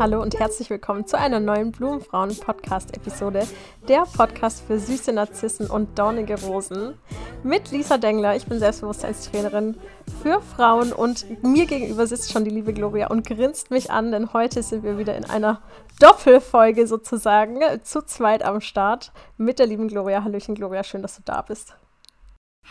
Hallo 0.00 0.22
und 0.22 0.38
herzlich 0.38 0.70
willkommen 0.70 1.06
zu 1.06 1.18
einer 1.18 1.40
neuen 1.40 1.72
Blumenfrauen-Podcast-Episode. 1.72 3.46
Der 3.86 4.06
Podcast 4.10 4.64
für 4.66 4.78
süße 4.78 5.12
Narzissen 5.12 5.66
und 5.66 5.98
dornige 5.98 6.40
Rosen. 6.40 6.94
Mit 7.42 7.70
Lisa 7.70 7.98
Dengler. 7.98 8.34
Ich 8.34 8.46
bin 8.46 8.58
Selbstbewusstseinstrainerin 8.58 9.76
für 10.22 10.40
Frauen 10.40 10.94
und 10.94 11.26
mir 11.42 11.66
gegenüber 11.66 12.06
sitzt 12.06 12.32
schon 12.32 12.46
die 12.46 12.50
liebe 12.50 12.72
Gloria 12.72 13.08
und 13.08 13.26
grinst 13.26 13.70
mich 13.70 13.90
an, 13.90 14.10
denn 14.10 14.32
heute 14.32 14.62
sind 14.62 14.84
wir 14.84 14.96
wieder 14.96 15.18
in 15.18 15.26
einer 15.26 15.60
Doppelfolge 15.98 16.86
sozusagen 16.86 17.60
zu 17.82 18.00
zweit 18.00 18.42
am 18.42 18.62
Start 18.62 19.12
mit 19.36 19.58
der 19.58 19.66
lieben 19.66 19.88
Gloria. 19.88 20.24
Hallöchen, 20.24 20.54
Gloria, 20.54 20.82
schön, 20.82 21.02
dass 21.02 21.16
du 21.16 21.22
da 21.26 21.42
bist. 21.42 21.74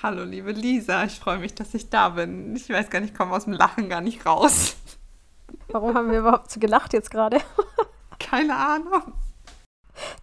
Hallo, 0.01 0.23
liebe 0.23 0.51
Lisa, 0.51 1.03
ich 1.03 1.19
freue 1.19 1.37
mich, 1.37 1.53
dass 1.53 1.75
ich 1.75 1.91
da 1.91 2.09
bin. 2.09 2.55
Ich 2.55 2.69
weiß 2.69 2.89
gar 2.89 3.01
nicht, 3.01 3.11
ich 3.11 3.15
komme 3.17 3.33
aus 3.33 3.43
dem 3.43 3.53
Lachen 3.53 3.87
gar 3.87 4.01
nicht 4.01 4.25
raus. 4.25 4.77
Warum 5.71 5.93
haben 5.93 6.11
wir 6.11 6.19
überhaupt 6.19 6.49
so 6.51 6.59
gelacht 6.59 6.93
jetzt 6.93 7.11
gerade? 7.11 7.39
Keine 8.19 8.55
Ahnung. 8.55 9.13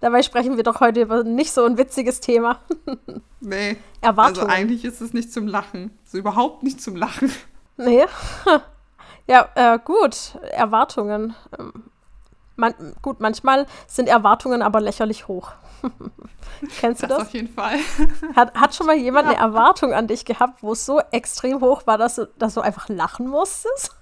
Dabei 0.01 0.23
sprechen 0.23 0.57
wir 0.57 0.65
doch 0.65 0.81
heute 0.81 1.03
über 1.03 1.23
nicht 1.23 1.53
so 1.53 1.65
ein 1.65 1.79
witziges 1.79 2.21
Thema. 2.21 2.61
Nee. 3.41 3.77
Erwartungen. 4.01 4.49
Also 4.49 4.53
eigentlich 4.53 4.85
ist 4.85 5.01
es 5.01 5.13
nicht 5.13 5.33
zum 5.33 5.47
Lachen. 5.47 5.97
So 6.05 6.19
überhaupt 6.19 6.65
nicht 6.65 6.81
zum 6.83 6.97
Lachen. 6.97 7.31
Nee. 7.77 8.05
Ja, 9.29 9.49
äh, 9.57 9.79
gut. 9.85 10.37
Erwartungen. 10.53 11.35
Ähm, 11.59 11.73
man, 12.57 12.75
gut, 13.03 13.21
manchmal 13.21 13.67
sind 13.89 14.09
Erwartungen 14.09 14.63
aber 14.63 14.81
lächerlich 14.81 15.27
hoch. 15.29 15.53
Kennst 16.81 17.03
du 17.03 17.07
Das 17.09 17.19
das? 17.19 17.27
auf 17.29 17.35
jeden 17.35 17.53
Fall. 17.53 17.79
Hat, 18.37 18.55
hat 18.55 18.75
schon 18.75 18.87
mal 18.87 18.97
jemand 18.97 19.29
eine 19.29 19.37
Erwartung 19.37 19.93
an 19.93 20.07
dich 20.07 20.25
gehabt, 20.25 20.63
wo 20.63 20.73
es 20.73 20.87
so 20.87 21.01
extrem 21.11 21.61
hoch 21.61 21.87
war, 21.87 21.99
dass 21.99 22.17
du, 22.17 22.27
dass 22.39 22.55
du 22.55 22.61
einfach 22.61 22.89
lachen 22.89 23.27
musstest? 23.29 23.95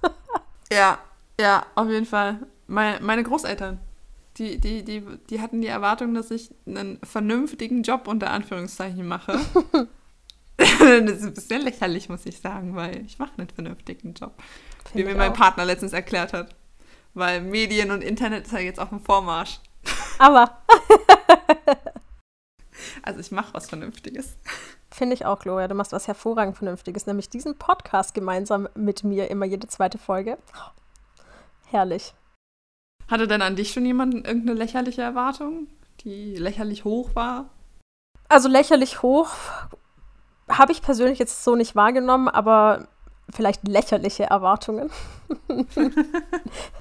Ja, 0.70 0.98
ja, 1.40 1.66
auf 1.74 1.88
jeden 1.88 2.06
Fall. 2.06 2.46
Meine, 2.66 3.00
meine 3.00 3.22
Großeltern, 3.22 3.78
die, 4.36 4.58
die, 4.58 4.84
die, 4.84 5.04
die 5.30 5.40
hatten 5.40 5.60
die 5.60 5.68
Erwartung, 5.68 6.14
dass 6.14 6.30
ich 6.30 6.50
einen 6.66 6.98
vernünftigen 7.04 7.82
Job 7.82 8.08
unter 8.08 8.30
Anführungszeichen 8.30 9.06
mache. 9.06 9.32
das 10.56 10.70
ist 10.70 11.24
ein 11.24 11.34
bisschen 11.34 11.62
lächerlich, 11.62 12.08
muss 12.08 12.26
ich 12.26 12.40
sagen, 12.40 12.74
weil 12.74 13.04
ich 13.04 13.18
mache 13.18 13.32
einen 13.36 13.48
vernünftigen 13.48 14.14
Job. 14.14 14.34
Wie 14.92 15.02
Find 15.02 15.06
mir 15.06 15.12
ich 15.12 15.18
mein 15.18 15.32
auch. 15.32 15.36
Partner 15.36 15.64
letztens 15.64 15.92
erklärt 15.92 16.32
hat. 16.32 16.54
Weil 17.14 17.42
Medien 17.42 17.90
und 17.90 18.02
Internet 18.02 18.46
ist 18.46 18.52
ja 18.52 18.58
jetzt 18.58 18.80
auf 18.80 18.88
dem 18.88 19.00
Vormarsch. 19.00 19.60
Aber 20.18 20.58
Also 23.02 23.20
ich 23.20 23.30
mache 23.30 23.52
was 23.54 23.68
Vernünftiges. 23.68 24.36
finde 24.90 25.14
ich 25.14 25.26
auch, 25.26 25.40
Gloria, 25.40 25.68
du 25.68 25.74
machst 25.74 25.92
was 25.92 26.08
hervorragend 26.08 26.56
Vernünftiges, 26.56 27.06
nämlich 27.06 27.28
diesen 27.28 27.56
Podcast 27.58 28.14
gemeinsam 28.14 28.68
mit 28.74 29.04
mir 29.04 29.30
immer 29.30 29.44
jede 29.44 29.68
zweite 29.68 29.98
Folge. 29.98 30.38
Herrlich. 31.66 32.14
Hatte 33.08 33.28
denn 33.28 33.42
an 33.42 33.56
dich 33.56 33.72
schon 33.72 33.84
jemand 33.84 34.14
irgendeine 34.14 34.54
lächerliche 34.54 35.02
Erwartung, 35.02 35.68
die 36.00 36.36
lächerlich 36.36 36.84
hoch 36.84 37.14
war? 37.14 37.50
Also 38.28 38.48
lächerlich 38.48 39.02
hoch 39.02 39.30
habe 40.48 40.72
ich 40.72 40.82
persönlich 40.82 41.18
jetzt 41.18 41.44
so 41.44 41.56
nicht 41.56 41.76
wahrgenommen, 41.76 42.28
aber 42.28 42.88
vielleicht 43.30 43.66
lächerliche 43.66 44.24
Erwartungen. 44.24 44.90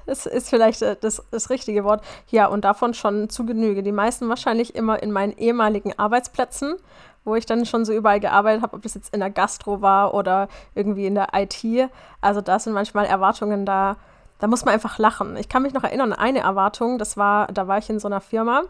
das 0.06 0.26
ist 0.26 0.50
vielleicht 0.50 0.81
äh, 0.81 0.98
das, 1.00 1.23
das 1.31 1.50
richtige 1.50 1.84
Wort. 1.84 2.04
Ja, 2.30 2.48
und 2.48 2.66
davon 2.66 2.94
schon 2.94 3.30
zu 3.30 3.45
Genüge. 3.45 3.84
Die 3.84 3.92
meisten 3.92 4.30
wahrscheinlich 4.30 4.76
immer 4.76 5.02
in 5.02 5.11
meinen 5.11 5.38
ehemaligen 5.38 5.98
Arbeitsplätzen, 5.98 6.76
wo 7.23 7.36
ich 7.36 7.45
dann 7.45 7.65
schon 7.65 7.86
so 7.86 7.94
überall 7.94 8.20
gearbeitet 8.20 8.61
habe, 8.61 8.76
ob 8.76 8.82
das 8.82 8.94
jetzt 8.94 9.14
in 9.14 9.21
der 9.21 9.30
Gastro 9.30 9.82
war 9.82 10.14
oder 10.14 10.50
irgendwie 10.76 11.05
in 11.05 11.15
der 11.15 11.30
IT. 11.33 11.89
Also 12.20 12.42
da 12.42 12.60
sind 12.60 12.73
manchmal 12.73 13.05
Erwartungen 13.05 13.65
da, 13.65 13.95
da 14.39 14.48
muss 14.48 14.66
man 14.66 14.73
einfach 14.73 14.98
lachen. 14.98 15.38
Ich 15.38 15.49
kann 15.49 15.64
mich 15.64 15.73
noch 15.73 15.83
erinnern 15.83 16.14
an 16.14 16.20
eine 16.20 16.39
Erwartung, 16.39 16.98
das 16.98 17.17
war, 17.17 17.48
da 17.48 17.67
war 17.67 17.77
ich 17.77 17.89
in 17.89 17.99
so 17.99 18.08
einer 18.08 18.21
Firma 18.21 18.64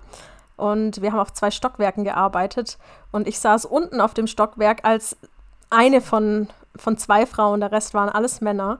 und 0.56 1.01
wir 1.01 1.12
haben 1.12 1.19
auf 1.19 1.34
zwei 1.34 1.51
Stockwerken 1.51 2.03
gearbeitet 2.03 2.78
und 3.12 3.28
ich 3.28 3.40
saß 3.40 3.66
unten 3.66 4.01
auf 4.01 4.13
dem 4.13 4.28
Stockwerk 4.28 4.85
als 4.85 5.18
eine 5.69 6.01
von, 6.01 6.47
von 6.75 6.97
zwei 6.97 7.25
Frauen, 7.25 7.59
der 7.59 7.72
Rest 7.72 7.94
waren 7.94 8.09
alles 8.09 8.41
Männer. 8.41 8.79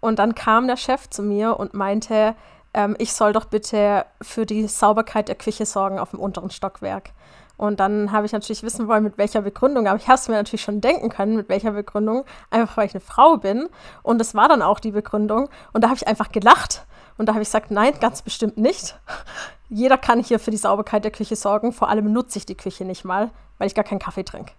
Und 0.00 0.18
dann 0.18 0.34
kam 0.34 0.66
der 0.66 0.76
Chef 0.76 1.08
zu 1.08 1.22
mir 1.22 1.60
und 1.60 1.74
meinte, 1.74 2.34
ähm, 2.74 2.96
ich 2.98 3.12
soll 3.12 3.32
doch 3.32 3.44
bitte 3.44 4.04
für 4.20 4.46
die 4.46 4.66
Sauberkeit 4.66 5.28
der 5.28 5.36
Küche 5.36 5.64
sorgen 5.64 6.00
auf 6.00 6.10
dem 6.10 6.18
unteren 6.18 6.50
Stockwerk. 6.50 7.10
Und 7.62 7.78
dann 7.78 8.10
habe 8.10 8.26
ich 8.26 8.32
natürlich 8.32 8.64
wissen 8.64 8.88
wollen, 8.88 9.04
mit 9.04 9.18
welcher 9.18 9.40
Begründung, 9.40 9.86
aber 9.86 9.96
ich 9.96 10.08
habe 10.08 10.16
es 10.16 10.26
mir 10.26 10.34
natürlich 10.34 10.62
schon 10.62 10.80
denken 10.80 11.10
können, 11.10 11.36
mit 11.36 11.48
welcher 11.48 11.70
Begründung, 11.70 12.24
einfach 12.50 12.76
weil 12.76 12.86
ich 12.86 12.92
eine 12.92 13.00
Frau 13.00 13.36
bin. 13.36 13.68
Und 14.02 14.18
das 14.18 14.34
war 14.34 14.48
dann 14.48 14.62
auch 14.62 14.80
die 14.80 14.90
Begründung. 14.90 15.48
Und 15.72 15.84
da 15.84 15.88
habe 15.88 15.96
ich 15.96 16.08
einfach 16.08 16.32
gelacht. 16.32 16.84
Und 17.18 17.26
da 17.26 17.34
habe 17.34 17.42
ich 17.42 17.46
gesagt, 17.46 17.70
nein, 17.70 17.94
ganz 18.00 18.20
bestimmt 18.20 18.58
nicht. 18.58 18.96
Jeder 19.68 19.96
kann 19.96 20.24
hier 20.24 20.40
für 20.40 20.50
die 20.50 20.56
Sauberkeit 20.56 21.04
der 21.04 21.12
Küche 21.12 21.36
sorgen. 21.36 21.72
Vor 21.72 21.88
allem 21.88 22.12
nutze 22.12 22.38
ich 22.38 22.46
die 22.46 22.56
Küche 22.56 22.84
nicht 22.84 23.04
mal, 23.04 23.30
weil 23.58 23.68
ich 23.68 23.76
gar 23.76 23.84
keinen 23.84 24.00
Kaffee 24.00 24.24
trinke. 24.24 24.50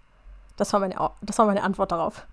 Das 0.55 0.71
war 0.71 0.79
meine, 0.79 0.95
das 1.21 1.37
war 1.37 1.45
meine 1.45 1.63
Antwort 1.63 1.91
darauf. 1.91 2.25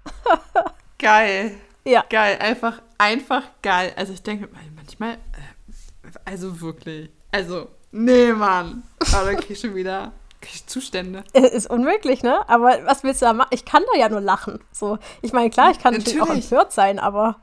Geil. 1.00 1.50
Ja. 1.84 2.04
Geil. 2.08 2.38
Einfach, 2.40 2.80
einfach 2.96 3.42
geil. 3.60 3.92
Also 3.96 4.12
ich 4.12 4.22
denke 4.22 4.48
manchmal, 4.76 5.14
äh, 5.14 6.10
also 6.24 6.60
wirklich. 6.60 7.10
Also, 7.32 7.70
nee, 7.90 8.32
Mann. 8.32 8.84
Aber 9.12 9.32
ich 9.32 9.58
schon 9.58 9.74
wieder 9.74 10.12
ich 10.54 10.66
Zustände. 10.66 11.24
Ist 11.32 11.68
unmöglich, 11.70 12.22
ne? 12.22 12.48
Aber 12.48 12.78
was 12.84 13.02
willst 13.02 13.22
du 13.22 13.26
da 13.26 13.32
machen? 13.32 13.50
Ich 13.52 13.64
kann 13.64 13.82
da 13.92 13.98
ja 13.98 14.08
nur 14.08 14.20
lachen. 14.20 14.60
So, 14.72 14.98
ich 15.22 15.32
meine, 15.32 15.50
klar, 15.50 15.70
ich 15.70 15.78
kann 15.78 15.94
natürlich, 15.94 16.20
auch 16.20 16.26
Natürlich. 16.26 16.50
empört 16.50 16.72
sein, 16.72 16.98
aber 16.98 17.36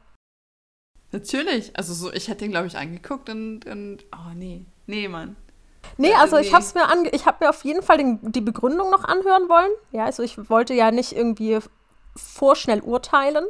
Natürlich. 1.12 1.75
Also 1.78 1.94
so, 1.94 2.12
ich 2.12 2.28
hätte 2.28 2.40
den, 2.40 2.51
glaube 2.51 2.67
ich, 2.67 2.78
angeguckt 2.78 3.29
und, 3.29 3.66
und 3.66 4.00
oh 4.13 4.34
nee. 4.35 4.66
Nee, 4.88 5.07
Mann. 5.07 5.35
nee, 5.97 6.09
Äh, 6.12 6.16
also 6.16 6.38
ich 6.38 6.51
nee. 6.51 6.56
habe 6.56 6.66
mir 6.75 6.90
ange 6.90 7.09
ich 7.09 7.25
habe 7.25 7.46
mir 7.46 7.50
auf 7.50 7.63
jeden 7.63 7.81
Fall 7.81 7.97
den, 7.97 8.19
die 8.31 8.41
Begründung 8.41 8.90
noch 8.91 9.03
anhören 9.06 9.47
wollen. 9.50 9.72
Ja, 9.91 10.06
also 10.06 10.23
ich 10.23 10.50
wollte 10.50 10.73
ja 10.73 10.91
nicht 10.91 11.13
irgendwie 11.13 11.59
vorschnell 12.16 12.81
urteilen. 12.81 13.46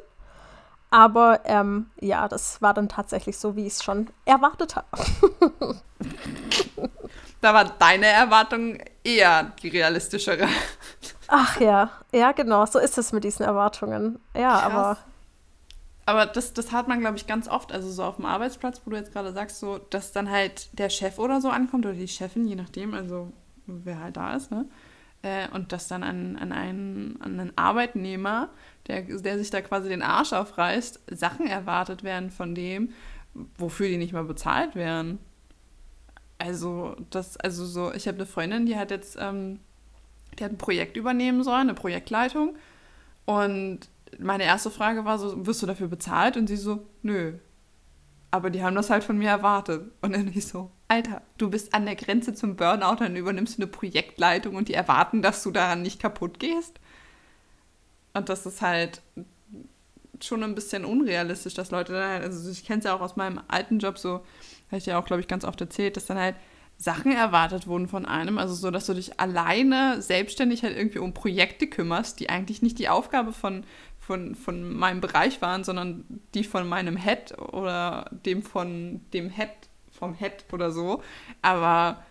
Aber 0.89 1.41
ähm, 1.45 1.89
ja, 1.99 2.27
das 2.29 2.61
war 2.61 2.73
dann 2.73 2.87
tatsächlich 2.87 3.37
so, 3.37 3.55
wie 3.57 3.65
ich 3.67 3.73
es 3.73 3.83
schon 3.83 4.07
erwartet 4.23 4.75
habe. 4.77 4.87
Da 7.41 7.53
war 7.53 7.65
deine 7.65 8.07
Erwartung 8.07 8.79
eher 9.03 9.53
die 9.61 9.69
realistischere. 9.69 10.47
Ach 11.27 11.59
ja, 11.59 11.91
ja, 12.11 12.31
genau, 12.31 12.65
so 12.65 12.79
ist 12.79 12.97
es 12.97 13.11
mit 13.11 13.23
diesen 13.23 13.45
Erwartungen. 13.45 14.19
Ja, 14.35 14.59
Krass. 14.59 14.63
aber 14.63 14.97
Aber 16.05 16.25
das, 16.25 16.53
das 16.53 16.71
hat 16.71 16.87
man, 16.87 17.01
glaube 17.01 17.17
ich, 17.17 17.27
ganz 17.27 17.49
oft, 17.49 17.73
also 17.73 17.89
so 17.91 18.03
auf 18.03 18.15
dem 18.15 18.25
Arbeitsplatz, 18.25 18.81
wo 18.85 18.91
du 18.91 18.95
jetzt 18.95 19.11
gerade 19.11 19.33
sagst, 19.33 19.59
so, 19.59 19.77
dass 19.77 20.13
dann 20.13 20.31
halt 20.31 20.69
der 20.71 20.89
Chef 20.89 21.19
oder 21.19 21.41
so 21.41 21.49
ankommt 21.49 21.85
oder 21.85 21.95
die 21.95 22.07
Chefin, 22.07 22.47
je 22.47 22.55
nachdem, 22.55 22.93
also 22.93 23.33
wer 23.65 23.99
halt 23.99 24.15
da 24.15 24.33
ist, 24.35 24.49
ne? 24.49 24.65
Äh, 25.21 25.49
und 25.49 25.73
dass 25.73 25.89
dann 25.89 26.03
an, 26.03 26.37
an, 26.37 26.51
einen, 26.53 27.19
an 27.21 27.39
einen 27.39 27.57
Arbeitnehmer, 27.57 28.49
der, 28.87 29.01
der 29.01 29.37
sich 29.37 29.49
da 29.49 29.61
quasi 29.61 29.89
den 29.89 30.01
Arsch 30.01 30.31
aufreißt, 30.31 31.01
Sachen 31.11 31.47
erwartet 31.47 32.03
werden 32.03 32.31
von 32.31 32.55
dem, 32.55 32.93
wofür 33.57 33.89
die 33.89 33.97
nicht 33.97 34.13
mal 34.13 34.23
bezahlt 34.23 34.75
werden. 34.75 35.19
Also, 36.39 36.95
das, 37.09 37.37
also 37.37 37.65
so, 37.65 37.93
ich 37.93 38.07
habe 38.07 38.17
eine 38.17 38.25
Freundin, 38.25 38.65
die 38.65 38.77
hat 38.77 38.91
jetzt, 38.91 39.17
ähm, 39.19 39.59
die 40.37 40.43
hat 40.43 40.51
ein 40.51 40.57
Projekt 40.57 40.97
übernehmen 40.97 41.43
sollen, 41.43 41.69
eine 41.69 41.73
Projektleitung. 41.73 42.55
Und 43.25 43.79
meine 44.19 44.43
erste 44.43 44.71
Frage 44.71 45.05
war 45.05 45.19
so, 45.19 45.45
wirst 45.45 45.61
du 45.61 45.65
dafür 45.65 45.87
bezahlt? 45.87 46.37
Und 46.37 46.47
sie 46.47 46.57
so, 46.57 46.85
nö. 47.01 47.33
Aber 48.29 48.49
die 48.49 48.63
haben 48.63 48.75
das 48.75 48.89
halt 48.89 49.03
von 49.03 49.17
mir 49.17 49.29
erwartet. 49.29 49.91
Und 50.01 50.13
dann 50.13 50.27
ich 50.27 50.47
so, 50.47 50.69
Alter, 50.87 51.21
du 51.37 51.49
bist 51.49 51.73
an 51.73 51.85
der 51.85 51.95
Grenze 51.95 52.33
zum 52.33 52.55
Burnout, 52.55 52.97
dann 52.99 53.15
übernimmst 53.15 53.57
du 53.57 53.63
eine 53.63 53.71
Projektleitung 53.71 54.55
und 54.55 54.69
die 54.69 54.73
erwarten, 54.73 55.21
dass 55.21 55.43
du 55.43 55.51
daran 55.51 55.81
nicht 55.81 55.99
kaputt 55.99 56.39
gehst. 56.39 56.79
Und 58.13 58.29
das 58.29 58.45
ist 58.45 58.61
halt 58.61 59.01
schon 60.21 60.43
ein 60.43 60.55
bisschen 60.55 60.85
unrealistisch, 60.85 61.53
dass 61.53 61.71
Leute 61.71 61.93
dann 61.93 62.09
halt, 62.09 62.23
also 62.23 62.49
ich 62.49 62.65
kenne 62.65 62.79
es 62.79 62.85
ja 62.85 62.95
auch 62.95 63.01
aus 63.01 63.15
meinem 63.15 63.41
alten 63.47 63.79
Job 63.79 63.97
so, 63.97 64.21
habe 64.67 64.77
ich 64.77 64.85
ja 64.85 64.99
auch, 64.99 65.05
glaube 65.05 65.21
ich, 65.21 65.27
ganz 65.27 65.45
oft 65.45 65.59
erzählt, 65.61 65.97
dass 65.97 66.05
dann 66.05 66.17
halt 66.17 66.35
Sachen 66.77 67.11
erwartet 67.11 67.67
wurden 67.67 67.87
von 67.87 68.05
einem, 68.05 68.37
also 68.37 68.53
so, 68.53 68.69
dass 68.69 68.85
du 68.85 68.93
dich 68.93 69.19
alleine 69.19 70.01
selbstständig 70.01 70.63
halt 70.63 70.77
irgendwie 70.77 70.99
um 70.99 71.13
Projekte 71.13 71.67
kümmerst, 71.67 72.19
die 72.19 72.29
eigentlich 72.29 72.61
nicht 72.61 72.77
die 72.77 72.89
Aufgabe 72.89 73.33
von, 73.33 73.63
von, 73.99 74.35
von 74.35 74.77
meinem 74.77 75.01
Bereich 75.01 75.41
waren, 75.41 75.63
sondern 75.63 76.05
die 76.35 76.43
von 76.43 76.67
meinem 76.69 76.97
Head 76.97 77.37
oder 77.39 78.09
dem 78.11 78.43
von 78.43 79.01
dem 79.13 79.29
Head, 79.29 79.49
vom 79.91 80.13
Head 80.13 80.45
oder 80.51 80.71
so. 80.71 81.01
Aber 81.41 82.03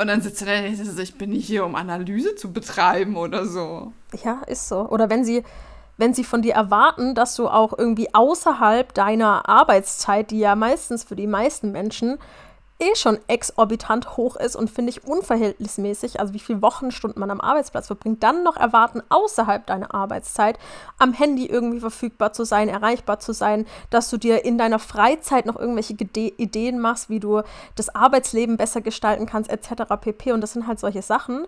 und 0.00 0.06
dann 0.06 0.22
sitzt 0.22 0.40
du 0.40 0.46
da 0.46 0.56
und 0.56 0.62
denkst, 0.62 0.78
du 0.78 0.86
so, 0.86 1.02
ich 1.02 1.16
bin 1.16 1.28
nicht 1.28 1.46
hier, 1.46 1.62
um 1.62 1.74
Analyse 1.74 2.34
zu 2.34 2.54
betreiben 2.54 3.16
oder 3.16 3.44
so. 3.44 3.92
Ja, 4.24 4.40
ist 4.46 4.66
so. 4.66 4.88
Oder 4.88 5.10
wenn 5.10 5.26
sie, 5.26 5.44
wenn 6.00 6.14
sie 6.14 6.24
von 6.24 6.42
dir 6.42 6.54
erwarten, 6.54 7.14
dass 7.14 7.36
du 7.36 7.48
auch 7.48 7.76
irgendwie 7.76 8.14
außerhalb 8.14 8.92
deiner 8.94 9.48
Arbeitszeit, 9.48 10.30
die 10.30 10.40
ja 10.40 10.56
meistens 10.56 11.04
für 11.04 11.14
die 11.14 11.26
meisten 11.26 11.72
Menschen 11.72 12.18
eh 12.80 12.94
schon 12.96 13.18
exorbitant 13.28 14.16
hoch 14.16 14.36
ist 14.36 14.56
und 14.56 14.70
finde 14.70 14.90
ich 14.90 15.04
unverhältnismäßig, 15.04 16.18
also 16.18 16.32
wie 16.32 16.38
viele 16.38 16.62
Wochenstunden 16.62 17.20
man 17.20 17.30
am 17.30 17.40
Arbeitsplatz 17.40 17.88
verbringt, 17.88 18.22
dann 18.22 18.42
noch 18.42 18.56
erwarten, 18.56 19.02
außerhalb 19.10 19.66
deiner 19.66 19.94
Arbeitszeit 19.94 20.58
am 20.98 21.12
Handy 21.12 21.46
irgendwie 21.46 21.80
verfügbar 21.80 22.32
zu 22.32 22.44
sein, 22.44 22.68
erreichbar 22.68 23.20
zu 23.20 23.32
sein, 23.32 23.66
dass 23.90 24.08
du 24.08 24.16
dir 24.16 24.44
in 24.44 24.56
deiner 24.56 24.78
Freizeit 24.78 25.44
noch 25.44 25.56
irgendwelche 25.56 25.92
Ideen 25.92 26.80
machst, 26.80 27.10
wie 27.10 27.20
du 27.20 27.42
das 27.74 27.94
Arbeitsleben 27.94 28.56
besser 28.56 28.80
gestalten 28.80 29.26
kannst, 29.26 29.50
etc. 29.50 29.82
pp. 30.00 30.32
Und 30.32 30.40
das 30.40 30.54
sind 30.54 30.66
halt 30.66 30.80
solche 30.80 31.02
Sachen, 31.02 31.46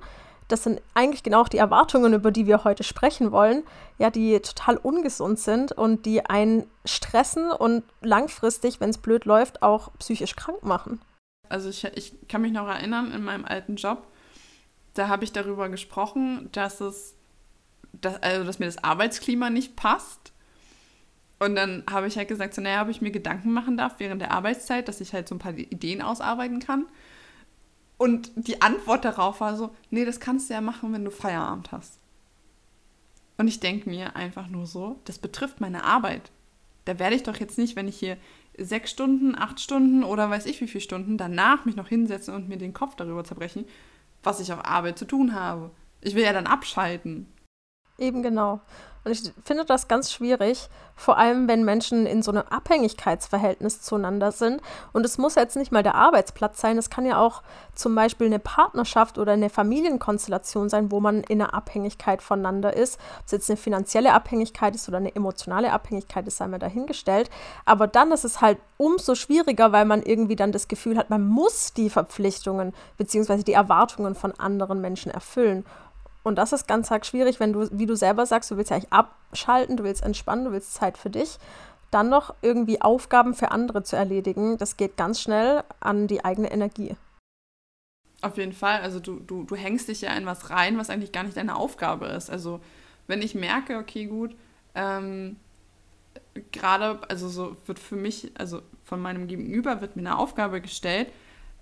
das 0.53 0.65
sind 0.65 0.83
eigentlich 0.93 1.23
genau 1.23 1.41
auch 1.41 1.49
die 1.49 1.57
Erwartungen, 1.57 2.13
über 2.13 2.31
die 2.31 2.47
wir 2.47 2.63
heute 2.63 2.85
sprechen 2.85 3.33
wollen, 3.33 3.63
ja, 3.99 4.11
die 4.11 4.39
total 4.41 4.77
ungesund 4.77 5.39
sind 5.39 5.73
und 5.73 6.05
die 6.05 6.27
einen 6.27 6.67
stressen 6.85 7.51
und 7.51 7.85
langfristig, 8.03 8.79
wenn 8.79 8.91
es 8.91 8.99
blöd 8.99 9.25
läuft, 9.25 9.63
auch 9.63 9.91
psychisch 9.99 10.37
krank 10.37 10.63
machen. 10.63 11.01
Also 11.49 11.71
ich, 11.71 11.85
ich 11.85 12.29
kann 12.29 12.43
mich 12.43 12.53
noch 12.53 12.69
erinnern, 12.69 13.13
in 13.13 13.25
meinem 13.25 13.47
alten 13.47 13.77
Job, 13.77 14.07
da 14.93 15.09
habe 15.09 15.25
ich 15.25 15.33
darüber 15.33 15.71
gesprochen, 15.71 16.51
dass 16.53 16.83
es, 16.83 17.15
dass, 17.93 18.23
also 18.23 18.45
dass 18.45 18.59
mir 18.59 18.67
das 18.67 18.85
Arbeitsklima 18.85 19.49
nicht 19.49 19.75
passt. 19.75 20.33
Und 21.39 21.57
dann 21.57 21.83
habe 21.91 22.07
ich 22.07 22.19
halt 22.19 22.29
gesagt, 22.29 22.55
so 22.55 22.61
naja, 22.61 22.83
ob 22.83 22.89
ich 22.89 23.01
mir 23.01 23.11
Gedanken 23.11 23.53
machen 23.53 23.79
darf 23.79 23.95
während 23.99 24.21
der 24.21 24.33
Arbeitszeit, 24.33 24.87
dass 24.87 25.01
ich 25.01 25.15
halt 25.15 25.29
so 25.29 25.35
ein 25.35 25.39
paar 25.39 25.55
Ideen 25.55 26.03
ausarbeiten 26.03 26.61
kann. 26.61 26.87
Und 28.03 28.33
die 28.35 28.61
Antwort 28.63 29.05
darauf 29.05 29.41
war 29.41 29.57
so, 29.57 29.71
nee, 29.91 30.05
das 30.05 30.19
kannst 30.19 30.51
du 30.51 30.55
ja 30.55 30.61
machen, 30.61 30.93
wenn 30.93 31.05
du 31.05 31.13
Feierabend 31.13 31.71
hast. 31.71 32.01
Und 33.39 33.47
ich 33.47 33.61
denke 33.61 33.89
mir 33.89 34.17
einfach 34.17 34.49
nur 34.49 34.67
so, 34.67 34.99
das 35.05 35.21
betrifft 35.21 35.61
meine 35.61 35.85
Arbeit. 35.85 36.33
Da 36.85 36.99
werde 36.99 37.15
ich 37.15 37.23
doch 37.23 37.37
jetzt 37.37 37.59
nicht, 37.59 37.77
wenn 37.77 37.87
ich 37.87 37.97
hier 37.97 38.17
sechs 38.59 38.91
Stunden, 38.91 39.39
acht 39.39 39.61
Stunden 39.61 40.03
oder 40.03 40.29
weiß 40.29 40.47
ich 40.47 40.61
wie 40.61 40.67
viele 40.67 40.83
Stunden 40.83 41.17
danach 41.17 41.65
mich 41.65 41.77
noch 41.77 41.87
hinsetzen 41.87 42.35
und 42.35 42.49
mir 42.49 42.59
den 42.59 42.73
Kopf 42.73 42.97
darüber 42.97 43.23
zerbrechen, 43.23 43.67
was 44.25 44.41
ich 44.41 44.53
auf 44.53 44.65
Arbeit 44.65 44.99
zu 44.99 45.05
tun 45.05 45.33
habe. 45.33 45.71
Ich 46.01 46.17
will 46.17 46.25
ja 46.25 46.33
dann 46.33 46.49
abschalten. 46.49 47.29
Eben 47.99 48.23
genau. 48.23 48.61
Und 49.05 49.11
ich 49.11 49.33
finde 49.45 49.65
das 49.65 49.89
ganz 49.89 50.13
schwierig, 50.13 50.69
vor 50.95 51.19
allem 51.19 51.49
wenn 51.49 51.65
Menschen 51.65 52.07
in 52.07 52.23
so 52.23 52.31
einem 52.31 52.45
Abhängigkeitsverhältnis 52.49 53.81
zueinander 53.83 54.31
sind. 54.31 54.61
Und 54.93 55.05
es 55.05 55.19
muss 55.19 55.35
jetzt 55.35 55.57
nicht 55.57 55.73
mal 55.73 55.83
der 55.83 55.97
Arbeitsplatz 55.97 56.61
sein, 56.61 56.79
es 56.79 56.89
kann 56.89 57.05
ja 57.05 57.19
auch 57.19 57.43
zum 57.75 57.97
Beispiel 57.97 58.29
eine 58.29 58.39
Partnerschaft 58.39 59.19
oder 59.19 59.33
eine 59.33 59.51
Familienkonstellation 59.51 60.69
sein, 60.69 60.93
wo 60.93 61.01
man 61.01 61.23
in 61.25 61.43
einer 61.43 61.53
Abhängigkeit 61.53 62.23
voneinander 62.23 62.77
ist. 62.77 63.01
Ob 63.19 63.27
es 63.27 63.33
jetzt 63.33 63.51
eine 63.51 63.57
finanzielle 63.57 64.13
Abhängigkeit 64.13 64.77
ist 64.77 64.89
oder 64.89 64.99
eine 64.99 65.15
emotionale 65.15 65.73
Abhängigkeit, 65.73 66.29
ist 66.29 66.41
einmal 66.41 66.61
dahingestellt. 66.61 67.29
Aber 67.65 67.89
dann 67.89 68.13
ist 68.13 68.25
es 68.25 68.41
halt 68.41 68.59
umso 68.77 69.17
schwieriger, 69.17 69.73
weil 69.73 69.85
man 69.85 70.03
irgendwie 70.03 70.37
dann 70.37 70.53
das 70.53 70.69
Gefühl 70.69 70.97
hat, 70.97 71.11
man 71.11 71.27
muss 71.27 71.73
die 71.73 71.91
Verpflichtungen 71.91 72.73
bzw. 72.99 73.43
die 73.43 73.55
Erwartungen 73.55 74.15
von 74.15 74.33
anderen 74.39 74.81
Menschen 74.81 75.11
erfüllen. 75.11 75.65
Und 76.23 76.37
das 76.37 76.53
ist 76.53 76.69
ganz 76.69 76.91
arg 76.93 77.05
schwierig, 77.05 77.41
wenn 77.41 77.53
du, 77.53 77.69
wie 77.73 77.87
du 77.87 77.97
selber 77.97 78.27
sagst, 78.27 78.51
du 78.51 78.57
willst 78.57 78.71
ja 78.71 78.77
eigentlich 78.77 78.93
abschalten, 78.93 79.77
du 79.77 79.85
willst 79.85 80.03
entspannen, 80.03 80.45
du 80.45 80.53
willst 80.53 80.75
Zeit 80.75 80.97
für 80.97 81.11
dich. 81.11 81.39
Dann 81.91 82.09
noch 82.09 82.35
irgendwie 82.43 82.81
Aufgaben 82.81 83.35
für 83.35 83.51
andere 83.51 83.83
zu 83.83 83.97
erledigen, 83.97 84.57
das 84.57 84.77
geht 84.77 84.97
ganz 84.97 85.21
schnell 85.21 85.63
an 85.81 86.07
die 86.07 86.25
eigene 86.25 86.51
Energie. 86.51 86.97
Auf 88.23 88.39
jeden 88.39 88.53
Fall. 88.53 88.81
Also 88.81 89.01
du, 89.01 89.19
du, 89.19 89.43
du 89.43 89.57
hängst 89.57 89.89
dich 89.89 90.03
ja 90.03 90.15
in 90.15 90.25
was 90.25 90.51
rein, 90.51 90.79
was 90.79 90.91
eigentlich 90.91 91.13
gar 91.13 91.25
nicht 91.25 91.37
deine 91.37 91.57
Aufgabe 91.57 92.07
ist. 92.07 92.31
Also 92.31 92.61
wenn 93.09 93.21
ich 93.21 93.35
merke, 93.35 93.79
okay, 93.79 94.07
gut, 94.07 94.37
ähm, 94.77 95.37
gerade, 96.53 97.01
also 97.09 97.29
so 97.29 97.57
wird 97.67 97.81
für 97.81 97.97
mich, 97.97 98.31
also 98.39 98.63
von 98.85 99.03
meinem 99.03 99.27
Gegenüber 99.27 99.81
wird 99.81 99.97
mir 99.97 100.03
eine 100.03 100.19
Aufgabe 100.19 100.61
gestellt 100.61 101.09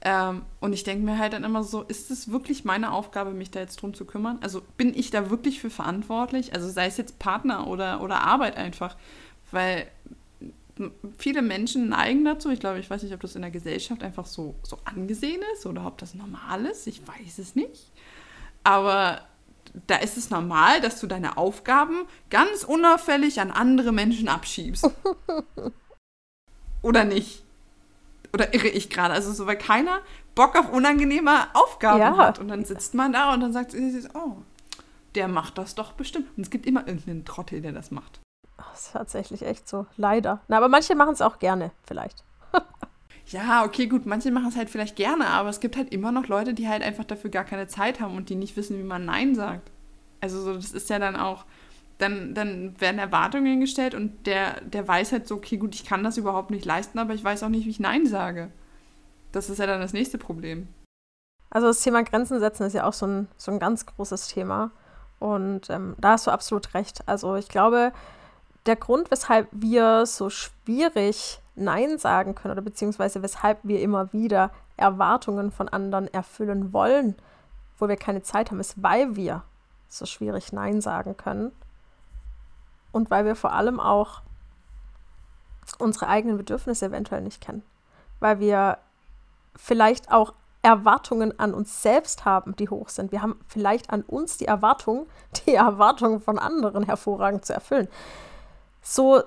ähm, 0.03 0.43
und 0.61 0.73
ich 0.73 0.85
denke 0.85 1.05
mir 1.05 1.19
halt 1.19 1.35
dann 1.35 1.45
immer 1.45 1.63
so, 1.63 1.83
ist 1.83 2.11
es 2.11 2.31
wirklich 2.31 2.65
meine 2.65 2.93
Aufgabe, 2.93 3.33
mich 3.33 3.51
da 3.51 3.61
jetzt 3.61 3.83
drum 3.83 3.93
zu 3.93 4.07
kümmern? 4.07 4.39
Also 4.41 4.63
bin 4.77 4.95
ich 4.97 5.11
da 5.11 5.29
wirklich 5.29 5.61
für 5.61 5.71
verantwortlich? 5.71 6.55
Also 6.55 6.69
sei 6.71 6.87
es 6.87 6.97
jetzt 6.97 7.19
Partner 7.19 7.67
oder, 7.67 8.01
oder 8.01 8.23
Arbeit 8.23 8.57
einfach. 8.57 8.97
Weil 9.51 9.89
viele 11.19 11.43
Menschen 11.43 11.91
neigen 11.91 12.25
dazu, 12.25 12.51
ich 12.51 12.61
glaube, 12.61 12.79
ich 12.79 12.89
weiß 12.89 13.03
nicht, 13.03 13.13
ob 13.13 13.21
das 13.21 13.37
in 13.37 13.43
der 13.43 13.51
Gesellschaft 13.51 14.03
einfach 14.03 14.25
so, 14.25 14.55
so 14.63 14.79
angesehen 14.85 15.43
ist 15.55 15.67
oder 15.67 15.87
ob 15.87 15.99
das 15.99 16.15
normal 16.15 16.65
ist, 16.65 16.87
ich 16.87 17.07
weiß 17.07 17.39
es 17.39 17.55
nicht. 17.55 17.91
Aber 18.65 19.21
da 19.87 19.97
ist 19.97 20.17
es 20.17 20.31
normal, 20.31 20.81
dass 20.81 20.99
du 21.01 21.07
deine 21.07 21.37
Aufgaben 21.37 22.07
ganz 22.31 22.65
unauffällig 22.65 23.41
an 23.41 23.51
andere 23.51 23.93
Menschen 23.93 24.29
abschiebst. 24.29 24.91
oder 26.83 27.05
nicht? 27.05 27.45
Oder 28.33 28.55
irre 28.55 28.69
ich 28.69 28.91
gerade? 28.91 29.15
Also 29.15 29.33
so, 29.33 29.47
weil 29.47 29.57
keiner 29.57 30.01
Bock 30.35 30.57
auf 30.57 30.73
unangenehme 30.73 31.55
Aufgaben 31.55 32.01
ja. 32.01 32.17
hat. 32.17 32.39
Und 32.39 32.49
dann 32.49 32.65
sitzt 32.65 32.95
man 32.95 33.13
da 33.13 33.35
und 33.35 33.41
dann 33.41 33.53
sagt 33.53 33.73
sie, 33.73 34.09
oh, 34.15 34.37
der 35.15 35.29
macht 35.29 35.59
das 35.59 35.75
doch 35.75 35.93
bestimmt. 35.93 36.27
Und 36.37 36.45
es 36.45 36.51
gibt 36.51 36.67
immer 36.67 36.87
irgendeinen 36.87 37.25
Trottel, 37.25 37.61
der 37.61 37.73
das 37.73 37.91
macht. 37.91 38.21
Das 38.57 38.87
ist 38.87 38.93
tatsächlich 38.93 39.43
echt 39.43 39.69
so. 39.69 39.87
Leider. 39.97 40.41
Na, 40.49 40.59
aber 40.59 40.69
manche 40.69 40.95
machen 40.95 41.13
es 41.13 41.23
auch 41.23 41.39
gerne, 41.39 41.73
vielleicht. 41.85 42.23
ja, 43.27 43.65
okay, 43.65 43.87
gut. 43.87 44.07
Manche 44.07 44.31
machen 44.31 44.49
es 44.49 44.57
halt 44.57 44.71
vielleicht 44.71 44.97
gerne, 44.97 45.27
aber 45.27 45.49
es 45.49 45.61
gibt 45.61 45.77
halt 45.77 45.93
immer 45.93 46.13
noch 46.13 46.29
Leute, 46.29 46.55
die 46.55 46.69
halt 46.69 46.83
einfach 46.83 47.05
dafür 47.05 47.31
gar 47.31 47.45
keine 47.45 47.67
Zeit 47.67 48.01
haben 48.01 48.17
und 48.17 48.29
die 48.29 48.37
nicht 48.37 48.57
wissen, 48.57 48.79
wie 48.79 48.85
man 48.85 49.05
Nein 49.05 49.35
sagt. 49.35 49.71
Also 50.21 50.41
so, 50.43 50.55
das 50.55 50.73
ist 50.73 50.91
ja 50.91 50.99
dann 50.99 51.17
auch 51.17 51.45
dann, 52.01 52.35
dann 52.35 52.81
werden 52.81 52.99
Erwartungen 52.99 53.61
gestellt 53.61 53.95
und 53.95 54.27
der, 54.27 54.61
der 54.63 54.87
weiß 54.87 55.13
halt 55.13 55.29
so, 55.29 55.37
okay, 55.37 55.57
gut, 55.57 55.75
ich 55.75 55.85
kann 55.85 56.03
das 56.03 56.17
überhaupt 56.17 56.51
nicht 56.51 56.65
leisten, 56.65 56.99
aber 56.99 57.15
ich 57.15 57.23
weiß 57.23 57.43
auch 57.43 57.49
nicht, 57.49 57.67
wie 57.67 57.71
ich 57.71 57.81
Nein 57.81 58.07
sage. 58.07 58.51
Das 59.33 59.51
ist 59.51 59.59
ja 59.59 59.67
dann 59.67 59.81
das 59.81 59.93
nächste 59.93 60.19
Problem. 60.19 60.69
Also 61.51 61.67
das 61.67 61.81
Thema 61.81 62.03
Grenzen 62.03 62.41
setzen 62.41 62.67
ist 62.67 62.75
ja 62.75 62.85
auch 62.85 62.93
so 62.93 63.07
ein, 63.07 63.29
so 63.37 63.51
ein 63.53 63.59
ganz 63.59 63.87
großes 63.87 64.29
Thema. 64.29 64.71
Und 65.19 65.69
ähm, 65.69 65.95
da 65.99 66.13
hast 66.13 66.27
du 66.27 66.31
absolut 66.31 66.75
recht. 66.75 67.07
Also 67.07 67.37
ich 67.37 67.49
glaube, 67.49 67.93
der 68.67 68.77
Grund, 68.77 69.11
weshalb 69.11 69.49
wir 69.51 70.07
so 70.07 70.31
schwierig 70.31 71.41
Nein 71.57 71.99
sagen 71.99 72.35
können 72.35 72.53
oder 72.53 72.63
beziehungsweise 72.63 73.23
weshalb 73.23 73.59
wir 73.63 73.81
immer 73.81 74.13
wieder 74.13 74.51
Erwartungen 74.77 75.51
von 75.51 75.69
anderen 75.69 76.13
erfüllen 76.13 76.73
wollen, 76.73 77.17
wo 77.79 77.89
wir 77.89 77.97
keine 77.97 78.23
Zeit 78.23 78.51
haben, 78.51 78.61
ist, 78.61 78.83
weil 78.83 79.17
wir 79.17 79.43
so 79.89 80.07
schwierig 80.07 80.53
Nein 80.53 80.81
sagen 80.81 81.17
können 81.17 81.53
und 82.93 83.11
weil 83.11 83.25
wir 83.25 83.37
vor 83.37 83.53
allem 83.53 83.81
auch 83.81 84.23
unsere 85.79 86.09
eigenen 86.09 86.37
Bedürfnisse 86.37 86.87
eventuell 86.87 87.23
nicht 87.23 87.41
kennen. 87.41 87.63
Weil 88.19 88.41
wir 88.41 88.79
vielleicht 89.57 90.11
auch 90.11 90.35
Erwartungen 90.63 91.39
an 91.39 91.55
uns 91.55 91.83
selbst 91.83 92.25
haben, 92.25 92.55
die 92.57 92.69
hoch 92.69 92.91
sind. 92.91 93.13
Wir 93.13 93.23
haben 93.23 93.41
vielleicht 93.49 93.91
an 93.91 94.03
uns 94.03 94.37
die 94.37 94.45
Erwartung, 94.45 95.07
die 95.47 95.55
Erwartungen 95.55 96.21
von 96.21 96.39
anderen 96.39 96.85
hervorragend 96.85 97.45
zu 97.45 97.55
erfüllen. 97.55 97.89
So 98.83 99.23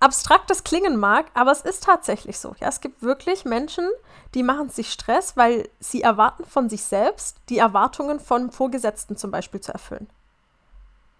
abstrakt 0.00 0.50
das 0.50 0.64
klingen 0.64 0.96
mag, 0.96 1.26
aber 1.34 1.52
es 1.52 1.62
ist 1.62 1.84
tatsächlich 1.84 2.38
so. 2.38 2.54
Ja, 2.60 2.68
es 2.68 2.80
gibt 2.80 3.02
wirklich 3.02 3.44
Menschen, 3.44 3.88
die 4.34 4.42
machen 4.42 4.68
sich 4.68 4.92
Stress, 4.92 5.36
weil 5.36 5.68
sie 5.80 6.02
erwarten 6.02 6.44
von 6.44 6.68
sich 6.68 6.84
selbst, 6.84 7.38
die 7.48 7.58
Erwartungen 7.58 8.20
von 8.20 8.50
Vorgesetzten 8.50 9.16
zum 9.16 9.30
Beispiel 9.30 9.60
zu 9.60 9.72
erfüllen. 9.72 10.08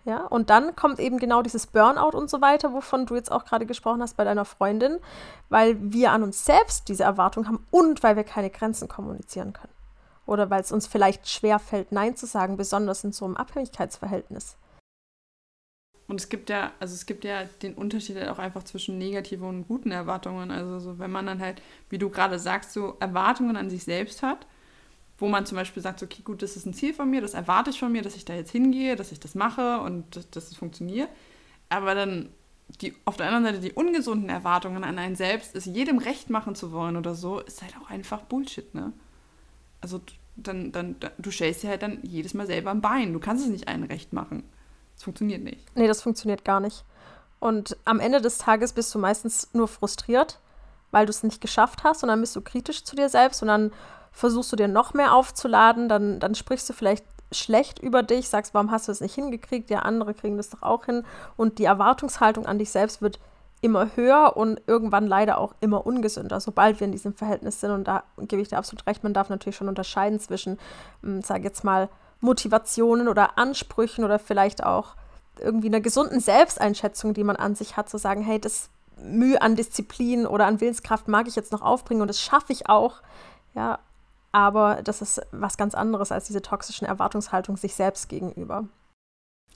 Ja, 0.07 0.25
und 0.25 0.51
dann 0.51 0.77
kommt 0.77 1.01
eben 1.01 1.19
genau 1.19 1.43
dieses 1.43 1.67
Burnout 1.67 2.17
und 2.17 2.31
so 2.31 2.41
weiter, 2.41 2.73
wovon 2.73 3.07
du 3.07 3.17
jetzt 3.17 3.33
auch 3.33 3.45
gerade 3.45 3.67
gesprochen 3.67 4.01
hast 4.01 4.17
bei 4.17 4.23
deiner 4.23 4.45
Freundin, 4.45 5.01
weil 5.49 5.77
wir 5.81 6.13
an 6.13 6.23
uns 6.23 6.45
selbst 6.45 6.89
diese 6.89 7.03
Erwartung 7.03 7.49
haben 7.49 7.67
und 7.73 8.05
weil 8.05 8.15
wir 8.15 8.23
keine 8.23 8.49
Grenzen 8.49 8.87
kommunizieren 8.87 9.53
können. 9.53 9.73
Oder 10.25 10.49
weil 10.49 10.61
es 10.61 10.71
uns 10.71 10.87
vielleicht 10.87 11.29
schwer 11.29 11.59
fällt, 11.59 11.91
Nein 11.91 12.15
zu 12.15 12.27
sagen, 12.27 12.57
besonders 12.57 13.03
in 13.03 13.11
so 13.11 13.25
einem 13.25 13.37
Abhängigkeitsverhältnis. 13.37 14.57
Und 16.07 16.21
es 16.21 16.29
gibt 16.29 16.51
ja, 16.51 16.71
also 16.79 16.95
es 16.95 17.07
gibt 17.07 17.25
ja 17.25 17.43
den 17.63 17.75
Unterschied 17.75 18.17
halt 18.17 18.29
auch 18.29 18.39
einfach 18.39 18.63
zwischen 18.63 18.99
negativen 18.99 19.49
und 19.49 19.67
guten 19.67 19.91
Erwartungen. 19.91 20.53
Also 20.53 20.79
so, 20.79 21.01
wenn 21.01 21.11
man 21.11 21.27
dann 21.27 21.41
halt, 21.41 21.61
wie 21.91 21.99
du 21.99 22.11
gerade 22.11 22.39
sagst, 22.39 22.73
so 22.73 22.97
Erwartungen 23.01 23.57
an 23.57 23.71
sich 23.71 23.83
selbst 23.83 24.23
hat 24.23 24.47
wo 25.19 25.29
man 25.29 25.47
zum 25.47 25.57
Beispiel 25.57 25.83
sagt, 25.83 26.03
okay, 26.03 26.23
gut, 26.23 26.43
das 26.43 26.57
ist 26.57 26.67
ein 26.67 26.75
Ziel 26.75 26.93
von 26.93 27.09
mir, 27.11 27.21
das 27.21 27.35
erwarte 27.35 27.71
ich 27.71 27.79
von 27.79 27.91
mir, 27.91 28.03
dass 28.03 28.17
ich 28.17 28.25
da 28.25 28.35
jetzt 28.35 28.51
hingehe, 28.51 28.97
dass 28.97 29.13
ich 29.13 29.21
das 29.21 29.35
mache 29.35 29.81
und 29.81 30.17
dass, 30.17 30.31
dass 30.31 30.51
es 30.51 30.57
funktioniert. 30.57 31.09
Aber 31.69 31.95
dann 31.95 32.31
die, 32.69 32.95
auf 33.05 33.17
der 33.17 33.27
anderen 33.27 33.45
Seite 33.45 33.61
die 33.61 33.73
ungesunden 33.73 34.29
Erwartungen 34.29 34.85
an 34.85 34.99
einen 34.99 35.17
selbst, 35.17 35.55
es 35.55 35.65
jedem 35.67 35.99
recht 35.99 36.31
machen 36.31 36.55
zu 36.55 36.73
wollen 36.73 36.97
oder 36.97 37.15
so, 37.15 37.41
ist 37.41 37.63
halt 37.63 37.75
auch 37.81 37.91
einfach 37.91 38.23
Bullshit, 38.23 38.75
ne? 38.75 38.93
Also 39.81 40.01
dann, 40.37 40.73
dann, 40.73 40.97
du 41.19 41.31
stellst 41.31 41.63
dir 41.63 41.71
halt 41.71 41.83
dann 41.83 42.01
jedes 42.03 42.35
Mal 42.35 42.47
selber 42.47 42.71
ein 42.71 42.81
Bein. 42.81 43.13
Du 43.13 43.21
kannst 43.21 43.45
es 43.45 43.51
nicht 43.51 43.69
allen 43.69 43.85
recht 43.85 44.13
machen. 44.13 44.43
Das 44.95 45.05
funktioniert 45.05 45.43
nicht. 45.43 45.65
Nee, 45.77 45.87
das 45.87 46.03
funktioniert 46.03 46.45
gar 46.45 46.61
nicht. 46.61 46.85
Und 47.39 47.77
am 47.85 48.01
Ende 48.01 48.21
des 48.21 48.39
Tages 48.39 48.73
bist 48.73 48.95
du 48.95 48.99
meistens 48.99 49.49
nur 49.53 49.69
frustriert, 49.69 50.41
weil 50.91 51.07
du 51.07 51.11
es 51.11 51.23
nicht 51.23 51.41
geschafft 51.41 51.85
hast 51.85 52.03
und 52.03 52.09
dann 52.09 52.21
bist 52.21 52.35
du 52.37 52.41
kritisch 52.41 52.85
zu 52.85 52.97
dir 52.97 53.09
selbst 53.09 53.43
und 53.43 53.49
dann 53.49 53.73
versuchst 54.17 54.51
du 54.51 54.57
dir 54.57 54.67
noch 54.67 54.95
mehr 54.95 55.15
aufzuladen, 55.15 55.91
dann, 55.91 56.19
dann 56.19 56.35
sprichst 56.35 56.69
du 56.71 56.73
vielleicht 56.73 57.05
schlecht 57.31 57.79
über 57.79 58.03
dich, 58.03 58.31
sagst, 58.31 58.55
warum 58.55 58.71
hast 58.71 58.89
du 58.89 58.93
es 58.93 59.03
nicht 59.03 59.15
hingekriegt? 59.15 59.69
Ja, 59.69 59.81
andere 59.81 60.15
kriegen 60.15 60.39
das 60.39 60.49
doch 60.49 60.63
auch 60.63 60.87
hin. 60.87 61.05
Und 61.37 61.59
die 61.59 61.65
Erwartungshaltung 61.65 62.47
an 62.47 62.59
dich 62.59 62.71
selbst 62.71 63.03
wird 63.03 63.19
immer 63.61 63.95
höher 63.95 64.35
und 64.37 64.61
irgendwann 64.67 65.07
leider 65.07 65.37
auch 65.37 65.55
immer 65.61 65.87
ungesünder, 65.87 66.41
sobald 66.41 66.81
wir 66.81 66.87
in 66.87 66.93
diesem 66.93 67.13
Verhältnis 67.13 67.61
sind. 67.61 67.73
Und 67.73 67.89
da 67.89 68.05
gebe 68.17 68.41
ich 68.41 68.49
dir 68.49 68.57
absolut 68.57 68.87
recht, 68.87 69.03
man 69.03 69.13
darf 69.13 69.29
natürlich 69.29 69.57
schon 69.57 69.69
unterscheiden 69.69 70.19
zwischen, 70.19 70.59
hm, 71.03 71.21
sage 71.21 71.45
jetzt 71.45 71.63
mal, 71.63 71.91
Motivationen 72.21 73.09
oder 73.09 73.37
Ansprüchen 73.37 74.03
oder 74.03 74.19
vielleicht 74.19 74.65
auch 74.65 74.97
irgendwie 75.39 75.69
einer 75.69 75.81
gesunden 75.81 76.21
Selbsteinschätzung, 76.21 77.13
die 77.13 77.25
man 77.25 77.37
an 77.37 77.55
sich 77.55 77.77
hat, 77.77 77.91
zu 77.91 77.99
sagen, 77.99 78.23
hey, 78.23 78.41
das 78.41 78.71
Mühe 78.97 79.43
an 79.43 79.57
Disziplin 79.57 80.27
oder 80.27 80.47
an 80.47 80.63
Willenskraft 80.63 81.07
mag 81.07 81.29
ich 81.29 81.37
jetzt 81.37 81.53
noch 81.53 81.61
aufbringen 81.61 82.01
und 82.01 82.09
das 82.09 82.23
schaffe 82.23 82.55
ich 82.55 82.71
auch. 82.71 83.03
Ja, 83.55 83.79
aber 84.37 84.83
das 84.83 85.01
ist 85.01 85.23
was 85.33 85.57
ganz 85.57 85.75
anderes 85.75 86.13
als 86.13 86.27
diese 86.27 86.43
toxischen 86.43 86.87
Erwartungshaltung 86.87 87.57
sich 87.57 87.75
selbst 87.75 88.11
gegenüber. 88.11 88.69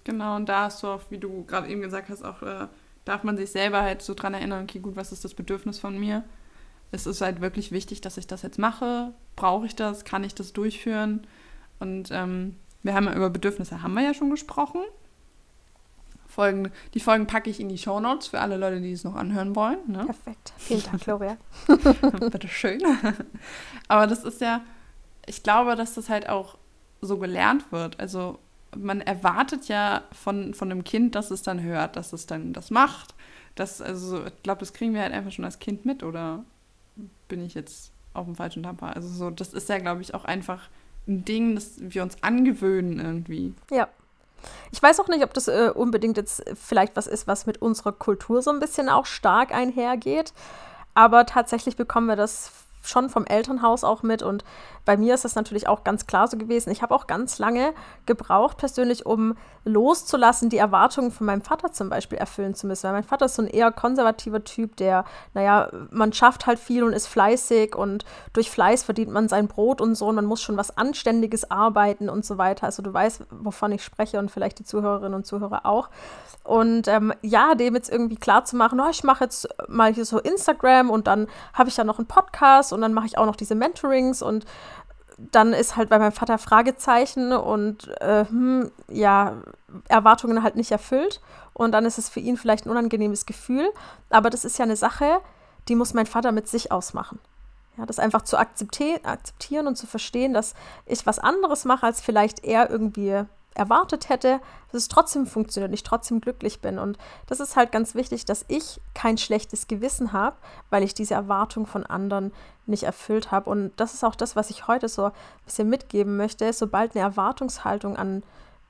Genau, 0.05 0.37
und 0.37 0.49
da 0.49 0.63
hast 0.63 0.83
du 0.83 0.87
auch, 0.87 1.03
wie 1.11 1.19
du 1.19 1.45
gerade 1.45 1.69
eben 1.69 1.83
gesagt 1.83 2.09
hast, 2.09 2.25
auch 2.25 2.41
äh, 2.41 2.67
darf 3.05 3.23
man 3.23 3.37
sich 3.37 3.51
selber 3.51 3.83
halt 3.83 4.01
so 4.01 4.15
dran 4.15 4.33
erinnern, 4.33 4.65
okay, 4.65 4.79
gut, 4.79 4.97
was 4.97 5.13
ist 5.13 5.23
das 5.23 5.35
Bedürfnis 5.35 5.79
von 5.79 6.01
mir? 6.01 6.25
Es 6.93 7.07
ist 7.07 7.21
halt 7.21 7.43
wirklich 7.43 7.73
wichtig, 7.73 8.01
dass 8.01 8.17
ich 8.17 8.27
das 8.27 8.41
jetzt 8.41 8.59
mache. 8.59 9.13
Brauche 9.37 9.67
ich 9.67 9.77
das? 9.77 10.07
Kann 10.07 10.25
ich 10.25 10.35
das 10.35 10.55
durchführen? 10.55 11.27
Und 11.79 12.09
ähm, 12.11 12.57
wir 12.83 12.95
haben 12.95 13.05
ja 13.05 13.15
über 13.15 13.29
Bedürfnisse, 13.29 13.83
haben 13.83 13.93
wir 13.93 14.03
ja 14.03 14.15
schon 14.15 14.31
gesprochen. 14.31 14.81
Folgen, 16.31 16.71
die 16.95 17.01
Folgen 17.01 17.27
packe 17.27 17.51
ich 17.51 17.61
in 17.61 17.69
die 17.69 17.79
Show 17.79 18.01
Notes 18.01 18.29
für 18.29 18.41
alle 18.41 18.57
Leute, 18.57 18.81
die 18.81 18.93
es 18.93 19.05
noch 19.05 19.17
anhören 19.17 19.55
wollen. 19.57 19.79
Ne? 19.87 20.05
Perfekt. 20.05 20.53
Vielen 20.57 20.83
Dank, 20.83 21.03
Gloria. 21.03 21.37
Bitteschön. 22.31 22.81
Aber 23.89 24.07
das 24.07 24.25
ist 24.25 24.41
ja, 24.41 24.63
ich 25.27 25.43
glaube, 25.43 25.77
dass 25.77 25.95
das 25.95 26.09
halt 26.09 26.29
auch 26.29 26.57
so 27.01 27.19
gelernt 27.19 27.73
wird. 27.73 27.99
Also 27.99 28.39
man 28.77 29.01
erwartet 29.01 29.69
ja 29.69 30.03
von, 30.13 30.55
von 30.55 30.71
einem 30.71 30.85
Kind, 30.85 31.15
dass 31.15 31.31
es 31.31 31.43
dann 31.43 31.63
hört, 31.63 31.97
dass 31.97 32.13
es 32.13 32.27
dann 32.27 32.53
das 32.53 32.71
macht. 32.71 33.15
Das, 33.55 33.83
also, 33.83 34.25
ich 34.25 34.43
glaube, 34.43 34.61
das 34.61 34.73
kriegen 34.73 34.95
wir 34.95 35.03
halt 35.03 35.13
einfach 35.13 35.33
schon 35.33 35.45
als 35.45 35.59
Kind 35.59 35.85
mit, 35.85 36.03
oder 36.03 36.45
bin 37.29 37.45
ich 37.45 37.55
jetzt 37.55 37.91
auf 38.15 38.27
dem 38.27 38.37
falschen 38.37 38.63
Dampfer? 38.63 38.95
Also 38.95 39.09
so, 39.09 39.31
das 39.31 39.53
ist 39.53 39.69
ja, 39.69 39.79
glaube 39.79 40.03
ich, 40.03 40.15
auch 40.15 40.25
einfach 40.25 40.69
ein 41.09 41.25
Ding, 41.25 41.55
das 41.57 41.75
wir 41.79 42.03
uns 42.03 42.23
angewöhnen 42.23 43.01
irgendwie. 43.01 43.55
Ja, 43.71 43.89
ich 44.71 44.83
weiß 44.83 45.01
auch 45.01 45.09
nicht, 45.09 45.25
ob 45.25 45.35
das 45.35 45.49
äh, 45.49 45.71
unbedingt 45.75 46.17
jetzt 46.17 46.43
vielleicht 46.55 46.97
was 46.97 47.07
ist, 47.07 47.27
was 47.27 47.47
mit 47.47 47.61
unserer 47.63 47.93
Kultur 47.93 48.43
so 48.43 48.51
ein 48.51 48.61
bisschen 48.61 48.89
auch 48.89 49.07
stark 49.07 49.53
einhergeht. 49.53 50.33
Aber 50.95 51.27
tatsächlich 51.27 51.77
bekommen 51.77 52.07
wir 52.07 52.17
das 52.17 52.51
schon 52.83 53.11
vom 53.11 53.27
Elternhaus 53.27 53.85
auch 53.85 54.03
mit. 54.03 54.23
Und 54.23 54.45
bei 54.85 54.97
mir 54.97 55.15
ist 55.15 55.25
das 55.25 55.35
natürlich 55.35 55.69
auch 55.69 55.85
ganz 55.85 56.07
klar 56.07 56.29
so 56.29 56.37
gewesen. 56.37 56.71
Ich 56.71 56.83
habe 56.83 56.95
auch 56.95 57.07
ganz 57.07 57.39
lange 57.39 57.73
gebraucht, 58.07 58.57
persönlich, 58.57 59.07
um 59.07 59.37
loszulassen, 59.65 60.49
die 60.49 60.57
Erwartungen 60.57 61.11
von 61.11 61.27
meinem 61.27 61.43
Vater 61.43 61.73
zum 61.73 61.91
Beispiel 61.91 62.19
erfüllen 62.19 62.55
zu 62.55 62.67
müssen. 62.67 62.85
Weil 62.85 62.93
mein 62.93 63.05
Vater 63.05 63.27
ist 63.27 63.35
so 63.35 63.43
ein 63.43 63.49
eher 63.49 63.71
konservativer 63.73 64.43
Typ, 64.45 64.77
der, 64.77 65.05
naja, 65.35 65.69
man 65.91 66.13
schafft 66.13 66.47
halt 66.47 66.59
viel 66.59 66.83
und 66.83 66.93
ist 66.93 67.07
fleißig 67.07 67.75
und 67.75 68.05
durch 68.33 68.51
Fleiß 68.51 68.83
verdient 68.83 69.11
man 69.11 69.29
sein 69.29 69.49
Brot 69.49 69.81
und 69.81 69.95
so. 69.95 70.07
Und 70.07 70.15
man 70.15 70.25
muss 70.25 70.41
schon 70.43 70.57
was 70.57 70.77
Anständiges 70.77 71.51
arbeiten 71.51 72.09
und 72.09 72.25
so 72.25 72.39
weiter. 72.39 72.65
Also 72.65 72.83
du 72.83 72.93
weißt, 72.93 73.27
wovon 73.31 73.73
ich 73.73 73.85
spreche 73.85 74.19
und 74.19 74.31
vielleicht 74.31 74.59
die 74.59 74.65
Zuhörerinnen 74.65 75.15
und 75.15 75.27
Zuhörer 75.27 75.67
auch. 75.67 75.91
Und 76.43 76.89
ähm, 76.89 77.13
ja, 77.21 77.55
dem 77.55 77.75
jetzt 77.75 77.91
irgendwie 77.91 78.17
klar 78.17 78.45
zu 78.45 78.57
machen, 78.57 78.81
oh, 78.81 78.89
ich 78.91 79.05
mache 79.05 79.25
jetzt 79.25 79.47
mal 79.69 79.93
hier 79.93 80.07
so 80.07 80.19
Instagram 80.19 80.89
und 80.89 81.07
dann 81.07 81.29
habe 81.53 81.69
ich 81.69 81.77
ja 81.77 81.85
noch 81.85 81.99
einen 81.99 82.09
Podcast 82.09 82.70
und 82.73 82.81
dann 82.81 82.95
mache 82.95 83.07
ich 83.07 83.19
auch 83.19 83.27
noch 83.27 83.37
diese 83.37 83.55
Mentorings 83.55 84.23
und 84.23 84.45
dann 85.31 85.53
ist 85.53 85.77
halt 85.77 85.89
bei 85.89 85.99
meinem 85.99 86.13
Vater 86.13 86.39
Fragezeichen 86.39 87.33
und 87.33 87.89
äh, 88.01 88.25
hm, 88.25 88.71
ja, 88.89 89.37
Erwartungen 89.89 90.43
halt 90.43 90.57
nicht 90.57 90.71
erfüllt. 90.71 91.21
Und 91.53 91.73
dann 91.73 91.85
ist 91.85 91.99
es 91.99 92.09
für 92.09 92.21
ihn 92.21 92.37
vielleicht 92.37 92.67
ein 92.67 92.71
unangenehmes 92.71 93.27
Gefühl. 93.27 93.71
Aber 94.09 94.31
das 94.31 94.45
ist 94.45 94.59
ja 94.59 94.65
eine 94.65 94.77
Sache, 94.77 95.21
die 95.69 95.75
muss 95.75 95.95
mein 95.95 96.07
Vater 96.07 96.33
mit 96.33 96.49
sich 96.49 96.73
ausmachen. 96.73 97.19
Ja, 97.77 97.87
das 97.87 97.99
einfach 97.99 98.23
zu 98.23 98.39
akzeptieren 98.39 99.67
und 99.67 99.77
zu 99.77 99.87
verstehen, 99.87 100.33
dass 100.33 100.55
ich 100.87 101.07
was 101.07 101.19
anderes 101.19 101.65
mache, 101.65 101.87
als 101.87 102.01
vielleicht 102.01 102.45
er 102.45 102.71
irgendwie 102.71 103.25
erwartet 103.55 104.09
hätte, 104.09 104.41
dass 104.71 104.83
es 104.83 104.89
trotzdem 104.89 105.27
funktioniert 105.27 105.71
und 105.71 105.75
ich 105.75 105.83
trotzdem 105.83 106.21
glücklich 106.21 106.61
bin. 106.61 106.79
Und 106.79 106.99
das 107.27 107.41
ist 107.41 107.57
halt 107.57 107.73
ganz 107.73 107.95
wichtig, 107.95 108.25
dass 108.25 108.45
ich 108.49 108.81
kein 108.95 109.19
schlechtes 109.19 109.67
Gewissen 109.67 110.13
habe, 110.13 110.37
weil 110.71 110.83
ich 110.83 110.95
diese 110.95 111.15
Erwartung 111.15 111.67
von 111.67 111.85
anderen 111.85 112.33
nicht 112.67 112.85
erfüllt 112.85 113.31
habe. 113.31 113.51
Und 113.51 113.73
das 113.77 113.95
ist 113.95 114.05
auch 114.05 114.15
das, 114.15 114.37
was 114.37 114.51
ich 114.51 114.69
heute 114.69 114.89
so 114.89 115.07
ein 115.07 115.13
bisschen 115.45 115.69
mitgeben 115.69 116.17
möchte. 116.17 116.53
Sobald 116.53 116.95
eine 116.95 117.05
Erwartungshaltung 117.05 117.97
an 117.97 118.23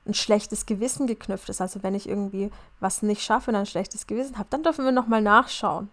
ein 0.05 0.13
schlechtes 0.15 0.65
Gewissen 0.65 1.05
geknüpft 1.05 1.49
ist, 1.49 1.61
also 1.61 1.83
wenn 1.83 1.93
ich 1.93 2.09
irgendwie 2.09 2.49
was 2.79 3.03
nicht 3.03 3.21
schaffe 3.21 3.51
und 3.51 3.55
ein 3.55 3.67
schlechtes 3.67 4.07
Gewissen 4.07 4.39
habe, 4.39 4.49
dann 4.49 4.63
dürfen 4.63 4.83
wir 4.83 4.91
nochmal 4.91 5.21
nachschauen. 5.21 5.89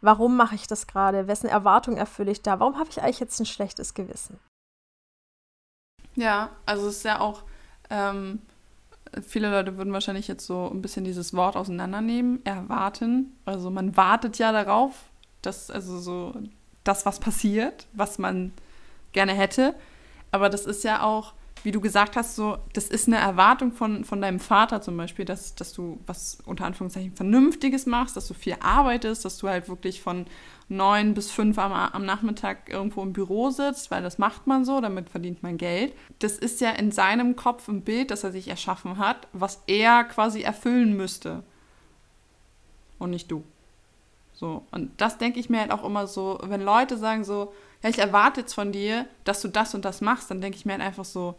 Warum 0.00 0.36
mache 0.36 0.54
ich 0.54 0.66
das 0.66 0.86
gerade? 0.86 1.28
Wessen 1.28 1.46
Erwartung 1.46 1.96
erfülle 1.96 2.32
ich 2.32 2.42
da? 2.42 2.58
Warum 2.58 2.78
habe 2.78 2.88
ich 2.90 3.02
eigentlich 3.02 3.20
jetzt 3.20 3.38
ein 3.38 3.46
schlechtes 3.46 3.94
Gewissen? 3.94 4.40
Ja, 6.14 6.50
also 6.66 6.88
es 6.88 6.96
ist 6.96 7.04
ja 7.04 7.20
auch 7.20 7.42
ähm, 7.90 8.40
viele 9.26 9.50
Leute 9.50 9.76
würden 9.76 9.92
wahrscheinlich 9.92 10.28
jetzt 10.28 10.46
so 10.46 10.70
ein 10.70 10.82
bisschen 10.82 11.04
dieses 11.04 11.34
Wort 11.34 11.56
auseinandernehmen, 11.56 12.44
erwarten. 12.44 13.36
Also 13.44 13.70
man 13.70 13.96
wartet 13.96 14.38
ja 14.38 14.52
darauf, 14.52 14.94
dass 15.42 15.70
also 15.70 15.98
so 15.98 16.34
das, 16.84 17.04
was 17.06 17.20
passiert, 17.20 17.86
was 17.92 18.18
man 18.18 18.52
gerne 19.12 19.32
hätte. 19.32 19.74
Aber 20.30 20.48
das 20.48 20.64
ist 20.66 20.84
ja 20.84 21.02
auch, 21.02 21.34
wie 21.62 21.70
du 21.70 21.80
gesagt 21.80 22.16
hast, 22.16 22.34
so, 22.34 22.58
das 22.72 22.88
ist 22.88 23.06
eine 23.06 23.18
Erwartung 23.18 23.72
von, 23.72 24.04
von 24.04 24.20
deinem 24.20 24.40
Vater 24.40 24.82
zum 24.82 24.96
Beispiel, 24.96 25.24
dass, 25.24 25.54
dass 25.54 25.72
du 25.72 26.00
was 26.06 26.38
unter 26.44 26.64
Anführungszeichen 26.64 27.14
Vernünftiges 27.14 27.86
machst, 27.86 28.16
dass 28.16 28.26
du 28.26 28.34
viel 28.34 28.56
arbeitest, 28.60 29.24
dass 29.24 29.38
du 29.38 29.48
halt 29.48 29.68
wirklich 29.68 30.02
von 30.02 30.26
neun 30.68 31.14
bis 31.14 31.30
fünf 31.30 31.58
am, 31.58 31.72
am 31.72 32.04
Nachmittag 32.04 32.68
irgendwo 32.68 33.02
im 33.02 33.12
Büro 33.12 33.50
sitzt, 33.50 33.90
weil 33.90 34.02
das 34.02 34.18
macht 34.18 34.46
man 34.46 34.64
so, 34.64 34.80
damit 34.80 35.10
verdient 35.10 35.42
man 35.42 35.56
Geld. 35.56 35.94
Das 36.18 36.38
ist 36.38 36.60
ja 36.60 36.70
in 36.70 36.90
seinem 36.90 37.36
Kopf 37.36 37.68
ein 37.68 37.82
Bild, 37.82 38.10
das 38.10 38.24
er 38.24 38.32
sich 38.32 38.48
erschaffen 38.48 38.98
hat, 38.98 39.28
was 39.32 39.62
er 39.66 40.04
quasi 40.04 40.42
erfüllen 40.42 40.96
müsste. 40.96 41.44
Und 42.98 43.10
nicht 43.10 43.30
du. 43.30 43.44
So, 44.32 44.66
und 44.72 44.90
das 45.00 45.18
denke 45.18 45.38
ich 45.38 45.50
mir 45.50 45.60
halt 45.60 45.70
auch 45.70 45.84
immer 45.84 46.06
so, 46.06 46.40
wenn 46.42 46.62
Leute 46.62 46.96
sagen 46.96 47.22
so, 47.22 47.52
ja, 47.82 47.90
ich 47.90 47.98
erwarte 47.98 48.40
jetzt 48.40 48.54
von 48.54 48.72
dir, 48.72 49.06
dass 49.24 49.42
du 49.42 49.48
das 49.48 49.74
und 49.74 49.84
das 49.84 50.00
machst, 50.00 50.30
dann 50.30 50.40
denke 50.40 50.56
ich 50.56 50.64
mir 50.64 50.72
halt 50.72 50.82
einfach 50.82 51.04
so, 51.04 51.36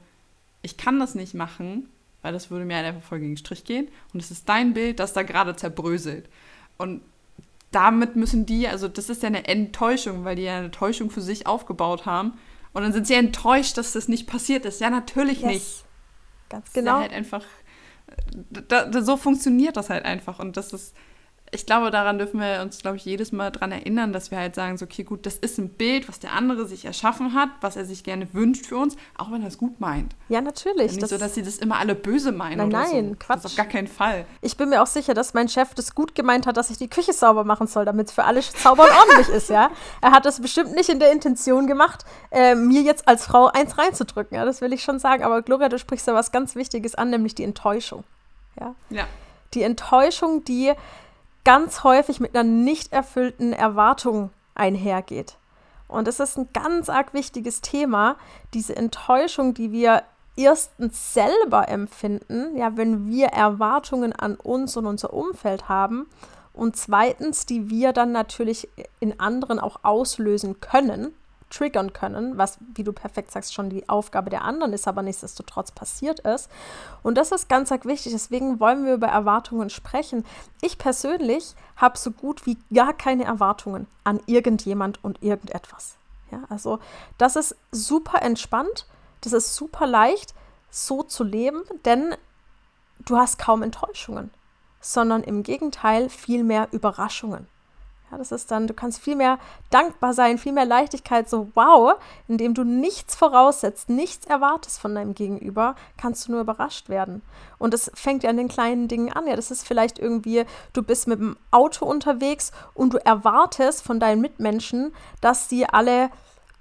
ich 0.63 0.77
kann 0.77 0.99
das 0.99 1.13
nicht 1.13 1.35
machen, 1.35 1.89
weil 2.23 2.33
das 2.33 2.49
würde 2.49 2.65
mir 2.65 2.77
einfach 2.77 3.07
voll 3.07 3.19
gegen 3.19 3.33
den 3.33 3.37
Strich 3.37 3.65
gehen. 3.65 3.89
Und 4.13 4.21
es 4.21 4.31
ist 4.31 4.49
dein 4.49 4.73
Bild, 4.73 4.99
das 4.99 5.13
da 5.13 5.21
gerade 5.21 5.55
zerbröselt. 5.55 6.27
Und 6.77 7.01
damit 7.71 8.15
müssen 8.15 8.45
die, 8.45 8.67
also 8.67 8.87
das 8.87 9.09
ist 9.09 9.23
ja 9.23 9.27
eine 9.27 9.47
Enttäuschung, 9.47 10.23
weil 10.23 10.35
die 10.35 10.43
ja 10.43 10.57
eine 10.57 10.71
Täuschung 10.71 11.11
für 11.11 11.21
sich 11.21 11.45
aufgebaut 11.45 12.05
haben. 12.05 12.33
Und 12.71 12.81
dann 12.81 12.93
sind 12.93 13.05
sie 13.05 13.13
enttäuscht, 13.13 13.77
dass 13.77 13.91
das 13.91 14.07
nicht 14.07 14.25
passiert 14.25 14.65
ist. 14.65 14.81
Ja, 14.81 14.89
natürlich 14.89 15.41
yes. 15.41 15.51
nicht. 15.51 15.85
Ganz 16.49 16.73
genau. 16.73 16.99
Das 16.99 17.05
ist 17.05 17.11
ja 17.11 17.11
halt 17.11 17.13
einfach, 17.13 17.45
da, 18.67 18.85
da, 18.85 19.01
so 19.01 19.17
funktioniert 19.17 19.75
das 19.75 19.89
halt 19.89 20.05
einfach. 20.05 20.39
Und 20.39 20.55
das 20.55 20.71
ist, 20.71 20.95
ich 21.53 21.65
glaube, 21.65 21.91
daran 21.91 22.17
dürfen 22.17 22.39
wir 22.39 22.61
uns, 22.61 22.79
glaube 22.79 22.97
ich, 22.97 23.05
jedes 23.05 23.31
Mal 23.31 23.51
dran 23.51 23.71
erinnern, 23.71 24.11
dass 24.11 24.31
wir 24.31 24.37
halt 24.37 24.55
sagen, 24.55 24.77
so, 24.77 24.85
okay, 24.85 25.03
gut, 25.03 25.25
das 25.25 25.35
ist 25.35 25.57
ein 25.57 25.69
Bild, 25.69 26.07
was 26.09 26.19
der 26.19 26.33
andere 26.33 26.65
sich 26.65 26.85
erschaffen 26.85 27.33
hat, 27.33 27.49
was 27.61 27.75
er 27.75 27.85
sich 27.85 28.03
gerne 28.03 28.33
wünscht 28.33 28.65
für 28.65 28.77
uns, 28.77 28.95
auch 29.17 29.31
wenn 29.31 29.41
er 29.41 29.47
es 29.47 29.57
gut 29.57 29.79
meint. 29.79 30.15
Ja, 30.29 30.41
natürlich. 30.41 30.87
Ja, 30.87 30.91
nicht 30.93 31.03
das 31.03 31.09
so, 31.11 31.17
dass 31.17 31.35
sie 31.35 31.43
das 31.43 31.57
immer 31.57 31.77
alle 31.77 31.95
böse 31.95 32.31
meinen 32.31 32.57
nein, 32.57 32.67
oder 32.67 32.77
nein, 32.79 33.09
so. 33.09 33.15
Quatsch. 33.19 33.37
Das 33.37 33.45
auf 33.45 33.55
gar 33.55 33.65
keinen 33.65 33.87
Fall. 33.87 34.25
Ich 34.41 34.57
bin 34.57 34.69
mir 34.69 34.81
auch 34.81 34.87
sicher, 34.87 35.13
dass 35.13 35.33
mein 35.33 35.47
Chef 35.47 35.73
das 35.73 35.93
gut 35.93 36.15
gemeint 36.15 36.47
hat, 36.47 36.57
dass 36.57 36.69
ich 36.69 36.77
die 36.77 36.89
Küche 36.89 37.13
sauber 37.13 37.43
machen 37.43 37.67
soll, 37.67 37.85
damit 37.85 38.07
es 38.07 38.13
für 38.13 38.23
alle 38.23 38.41
sauber 38.41 38.83
und 38.83 38.91
ordentlich 38.91 39.29
ist, 39.29 39.49
ja. 39.49 39.71
Er 40.01 40.11
hat 40.11 40.25
das 40.25 40.41
bestimmt 40.41 40.73
nicht 40.73 40.89
in 40.89 40.99
der 40.99 41.11
Intention 41.11 41.67
gemacht, 41.67 42.05
äh, 42.31 42.55
mir 42.55 42.81
jetzt 42.81 43.07
als 43.07 43.25
Frau 43.25 43.47
eins 43.47 43.77
reinzudrücken, 43.77 44.35
ja, 44.35 44.45
das 44.45 44.61
will 44.61 44.73
ich 44.73 44.83
schon 44.83 44.99
sagen. 44.99 45.23
Aber 45.23 45.41
Gloria, 45.41 45.69
du 45.69 45.77
sprichst 45.77 46.07
da 46.07 46.13
was 46.13 46.31
ganz 46.31 46.55
Wichtiges 46.55 46.95
an, 46.95 47.09
nämlich 47.09 47.35
die 47.35 47.43
Enttäuschung. 47.43 48.03
Ja. 48.59 48.75
ja. 48.89 49.05
Die 49.53 49.63
Enttäuschung, 49.63 50.43
die 50.45 50.73
ganz 51.43 51.83
häufig 51.83 52.19
mit 52.19 52.35
einer 52.35 52.43
nicht 52.43 52.93
erfüllten 52.93 53.53
Erwartung 53.53 54.31
einhergeht. 54.55 55.37
Und 55.87 56.07
es 56.07 56.19
ist 56.19 56.37
ein 56.37 56.49
ganz 56.53 56.89
arg 56.89 57.13
wichtiges 57.13 57.61
Thema, 57.61 58.15
diese 58.53 58.75
Enttäuschung, 58.75 59.53
die 59.53 59.71
wir 59.71 60.03
erstens 60.35 61.13
selber 61.13 61.69
empfinden, 61.69 62.57
ja, 62.57 62.75
wenn 62.77 63.07
wir 63.07 63.27
Erwartungen 63.27 64.13
an 64.13 64.35
uns 64.35 64.75
und 64.77 64.87
unser 64.87 65.13
Umfeld 65.13 65.69
haben 65.69 66.07
und 66.53 66.75
zweitens, 66.75 67.45
die 67.45 67.69
wir 67.69 67.93
dann 67.93 68.11
natürlich 68.11 68.69
in 68.99 69.19
anderen 69.19 69.59
auch 69.59 69.79
auslösen 69.83 70.59
können, 70.59 71.13
triggern 71.53 71.93
können, 71.93 72.37
was, 72.37 72.57
wie 72.75 72.83
du 72.83 72.93
perfekt 72.93 73.31
sagst, 73.31 73.53
schon 73.53 73.69
die 73.69 73.87
Aufgabe 73.87 74.29
der 74.29 74.43
anderen 74.43 74.73
ist, 74.73 74.87
aber 74.87 75.03
nichtsdestotrotz 75.03 75.71
passiert 75.71 76.21
ist. 76.21 76.49
Und 77.03 77.15
das 77.15 77.31
ist 77.31 77.47
ganz 77.47 77.69
wichtig. 77.69 78.11
Deswegen 78.11 78.59
wollen 78.59 78.85
wir 78.85 78.95
über 78.95 79.07
Erwartungen 79.07 79.69
sprechen. 79.69 80.25
Ich 80.61 80.77
persönlich 80.77 81.55
habe 81.75 81.97
so 81.97 82.11
gut 82.11 82.45
wie 82.45 82.57
gar 82.73 82.93
keine 82.93 83.25
Erwartungen 83.25 83.87
an 84.03 84.19
irgendjemand 84.25 85.03
und 85.03 85.21
irgendetwas. 85.21 85.95
Ja, 86.31 86.39
also 86.49 86.79
das 87.17 87.35
ist 87.35 87.55
super 87.71 88.23
entspannt, 88.23 88.87
das 89.21 89.33
ist 89.33 89.53
super 89.53 89.85
leicht, 89.85 90.33
so 90.71 91.03
zu 91.03 91.23
leben, 91.23 91.61
denn 91.85 92.15
du 93.05 93.17
hast 93.17 93.37
kaum 93.37 93.61
Enttäuschungen. 93.61 94.31
sondern 94.83 95.23
im 95.23 95.43
Gegenteil 95.43 96.09
viel 96.09 96.43
mehr 96.43 96.67
Überraschungen. 96.71 97.47
Das 98.17 98.31
ist 98.31 98.51
dann, 98.51 98.67
du 98.67 98.73
kannst 98.73 98.99
viel 98.99 99.15
mehr 99.15 99.39
dankbar 99.69 100.13
sein, 100.13 100.37
viel 100.37 100.51
mehr 100.51 100.65
Leichtigkeit, 100.65 101.29
so 101.29 101.49
wow, 101.55 101.95
indem 102.27 102.53
du 102.53 102.63
nichts 102.63 103.15
voraussetzt, 103.15 103.89
nichts 103.89 104.25
erwartest 104.25 104.79
von 104.79 104.95
deinem 104.95 105.13
Gegenüber, 105.13 105.75
kannst 105.97 106.27
du 106.27 106.31
nur 106.31 106.41
überrascht 106.41 106.89
werden. 106.89 107.21
Und 107.57 107.73
das 107.73 107.91
fängt 107.93 108.23
ja 108.23 108.29
an 108.29 108.37
den 108.37 108.47
kleinen 108.47 108.87
Dingen 108.87 109.11
an. 109.11 109.27
Ja, 109.27 109.35
das 109.35 109.51
ist 109.51 109.67
vielleicht 109.67 109.99
irgendwie, 109.99 110.45
du 110.73 110.83
bist 110.83 111.07
mit 111.07 111.19
dem 111.19 111.37
Auto 111.51 111.85
unterwegs 111.85 112.51
und 112.73 112.93
du 112.93 112.97
erwartest 112.97 113.83
von 113.83 113.99
deinen 113.99 114.21
Mitmenschen, 114.21 114.93
dass 115.21 115.49
sie 115.49 115.65
alle 115.65 116.09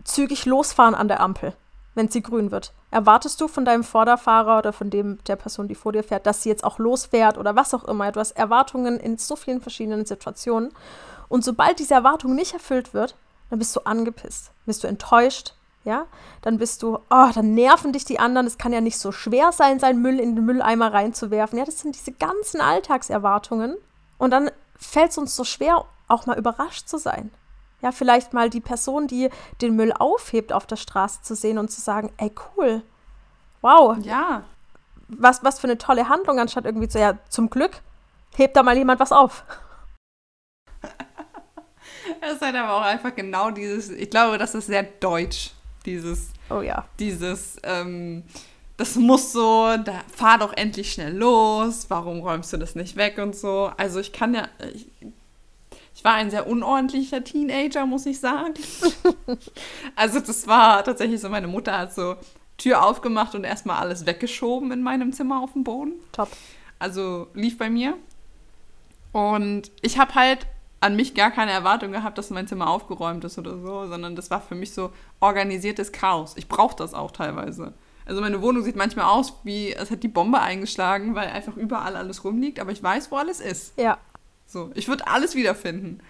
zügig 0.04 0.46
losfahren 0.46 0.94
an 0.94 1.08
der 1.08 1.20
Ampel, 1.20 1.54
wenn 1.94 2.08
sie 2.08 2.22
grün 2.22 2.50
wird. 2.50 2.72
Erwartest 2.90 3.40
du 3.40 3.48
von 3.48 3.64
deinem 3.64 3.84
Vorderfahrer 3.84 4.58
oder 4.58 4.72
von 4.72 4.90
dem 4.90 5.18
der 5.24 5.36
Person, 5.36 5.68
die 5.68 5.74
vor 5.74 5.92
dir 5.92 6.02
fährt, 6.02 6.26
dass 6.26 6.42
sie 6.42 6.48
jetzt 6.48 6.64
auch 6.64 6.78
losfährt 6.78 7.38
oder 7.38 7.56
was 7.56 7.74
auch 7.74 7.84
immer. 7.84 8.10
Du 8.12 8.20
hast 8.20 8.32
Erwartungen 8.32 8.98
in 8.98 9.18
so 9.18 9.36
vielen 9.36 9.60
verschiedenen 9.60 10.04
Situationen. 10.06 10.72
Und 11.28 11.44
sobald 11.44 11.78
diese 11.78 11.94
Erwartung 11.94 12.34
nicht 12.34 12.52
erfüllt 12.52 12.94
wird, 12.94 13.14
dann 13.50 13.58
bist 13.58 13.74
du 13.76 13.80
angepisst, 13.80 14.50
bist 14.64 14.82
du 14.84 14.88
enttäuscht, 14.88 15.54
ja? 15.84 16.06
Dann 16.42 16.58
bist 16.58 16.82
du, 16.82 16.98
oh, 17.10 17.28
dann 17.34 17.54
nerven 17.54 17.92
dich 17.92 18.04
die 18.04 18.18
anderen. 18.18 18.46
Es 18.46 18.58
kann 18.58 18.72
ja 18.72 18.80
nicht 18.80 18.98
so 18.98 19.12
schwer 19.12 19.52
sein, 19.52 19.80
seinen 19.80 20.00
Müll 20.00 20.20
in 20.20 20.36
den 20.36 20.44
Mülleimer 20.44 20.92
reinzuwerfen. 20.92 21.58
Ja, 21.58 21.64
das 21.64 21.80
sind 21.80 21.94
diese 21.94 22.12
ganzen 22.12 22.60
Alltagserwartungen. 22.60 23.76
Und 24.18 24.30
dann 24.30 24.50
fällt 24.76 25.10
es 25.10 25.18
uns 25.18 25.36
so 25.36 25.44
schwer, 25.44 25.84
auch 26.08 26.26
mal 26.26 26.38
überrascht 26.38 26.88
zu 26.88 26.98
sein. 26.98 27.30
Ja, 27.82 27.92
vielleicht 27.92 28.32
mal 28.32 28.48
die 28.48 28.60
Person, 28.60 29.06
die 29.06 29.28
den 29.60 29.76
Müll 29.76 29.92
aufhebt, 29.92 30.52
auf 30.52 30.66
der 30.66 30.76
Straße 30.76 31.22
zu 31.22 31.34
sehen 31.34 31.58
und 31.58 31.70
zu 31.70 31.80
sagen, 31.80 32.12
ey, 32.16 32.32
cool. 32.56 32.82
Wow. 33.60 33.98
Ja. 34.02 34.44
Was, 35.08 35.44
was 35.44 35.60
für 35.60 35.66
eine 35.66 35.78
tolle 35.78 36.08
Handlung, 36.08 36.38
anstatt 36.38 36.64
irgendwie 36.64 36.88
zu, 36.88 36.98
ja, 36.98 37.18
zum 37.28 37.50
Glück 37.50 37.82
hebt 38.36 38.56
da 38.56 38.62
mal 38.62 38.76
jemand 38.76 39.00
was 39.00 39.12
auf. 39.12 39.44
Es 42.20 42.34
ist 42.34 42.42
halt 42.42 42.56
aber 42.56 42.74
auch 42.74 42.82
einfach 42.82 43.14
genau 43.14 43.50
dieses, 43.50 43.88
ich 43.88 44.10
glaube, 44.10 44.36
das 44.38 44.54
ist 44.54 44.66
sehr 44.66 44.82
deutsch, 44.82 45.52
dieses, 45.86 46.30
oh 46.50 46.60
ja. 46.60 46.84
dieses, 46.98 47.58
ähm, 47.62 48.24
das 48.76 48.96
muss 48.96 49.32
so, 49.32 49.76
da 49.76 50.02
fahr 50.12 50.38
doch 50.38 50.52
endlich 50.52 50.92
schnell 50.92 51.16
los, 51.16 51.86
warum 51.88 52.20
räumst 52.20 52.52
du 52.52 52.56
das 52.56 52.74
nicht 52.74 52.96
weg 52.96 53.18
und 53.18 53.36
so. 53.36 53.72
Also 53.76 54.00
ich 54.00 54.12
kann 54.12 54.34
ja, 54.34 54.48
ich, 54.74 54.88
ich 55.94 56.04
war 56.04 56.14
ein 56.14 56.30
sehr 56.30 56.46
unordentlicher 56.46 57.22
Teenager, 57.22 57.86
muss 57.86 58.06
ich 58.06 58.20
sagen. 58.20 58.54
also 59.96 60.20
das 60.20 60.46
war 60.46 60.84
tatsächlich 60.84 61.20
so, 61.20 61.28
meine 61.28 61.48
Mutter 61.48 61.76
hat 61.76 61.94
so 61.94 62.16
Tür 62.56 62.84
aufgemacht 62.84 63.34
und 63.34 63.44
erstmal 63.44 63.78
alles 63.78 64.06
weggeschoben 64.06 64.72
in 64.72 64.82
meinem 64.82 65.12
Zimmer 65.12 65.42
auf 65.42 65.52
dem 65.52 65.64
Boden. 65.64 65.92
Top. 66.12 66.28
Also 66.78 67.28
lief 67.34 67.58
bei 67.58 67.70
mir. 67.70 67.96
Und 69.12 69.70
ich 69.82 69.98
habe 69.98 70.14
halt 70.14 70.46
an 70.80 70.96
mich 70.96 71.14
gar 71.14 71.30
keine 71.30 71.52
Erwartung 71.52 71.92
gehabt, 71.92 72.18
dass 72.18 72.30
mein 72.30 72.48
Zimmer 72.48 72.68
aufgeräumt 72.68 73.24
ist 73.24 73.38
oder 73.38 73.58
so, 73.58 73.86
sondern 73.86 74.16
das 74.16 74.30
war 74.30 74.40
für 74.40 74.54
mich 74.54 74.72
so 74.72 74.90
organisiertes 75.20 75.92
Chaos. 75.92 76.34
Ich 76.36 76.48
brauche 76.48 76.74
das 76.74 76.92
auch 76.94 77.12
teilweise. 77.12 77.72
Also 78.04 78.20
meine 78.20 78.42
Wohnung 78.42 78.64
sieht 78.64 78.74
manchmal 78.74 79.06
aus, 79.06 79.34
wie 79.44 79.72
es 79.72 79.90
hat 79.90 80.02
die 80.02 80.08
Bombe 80.08 80.40
eingeschlagen, 80.40 81.14
weil 81.14 81.28
einfach 81.28 81.56
überall 81.56 81.94
alles 81.94 82.24
rumliegt, 82.24 82.58
aber 82.58 82.72
ich 82.72 82.82
weiß, 82.82 83.12
wo 83.12 83.16
alles 83.16 83.40
ist. 83.40 83.78
Ja. 83.78 83.98
So, 84.52 84.70
ich 84.74 84.86
würde 84.86 85.06
alles 85.06 85.34
wiederfinden. 85.34 86.00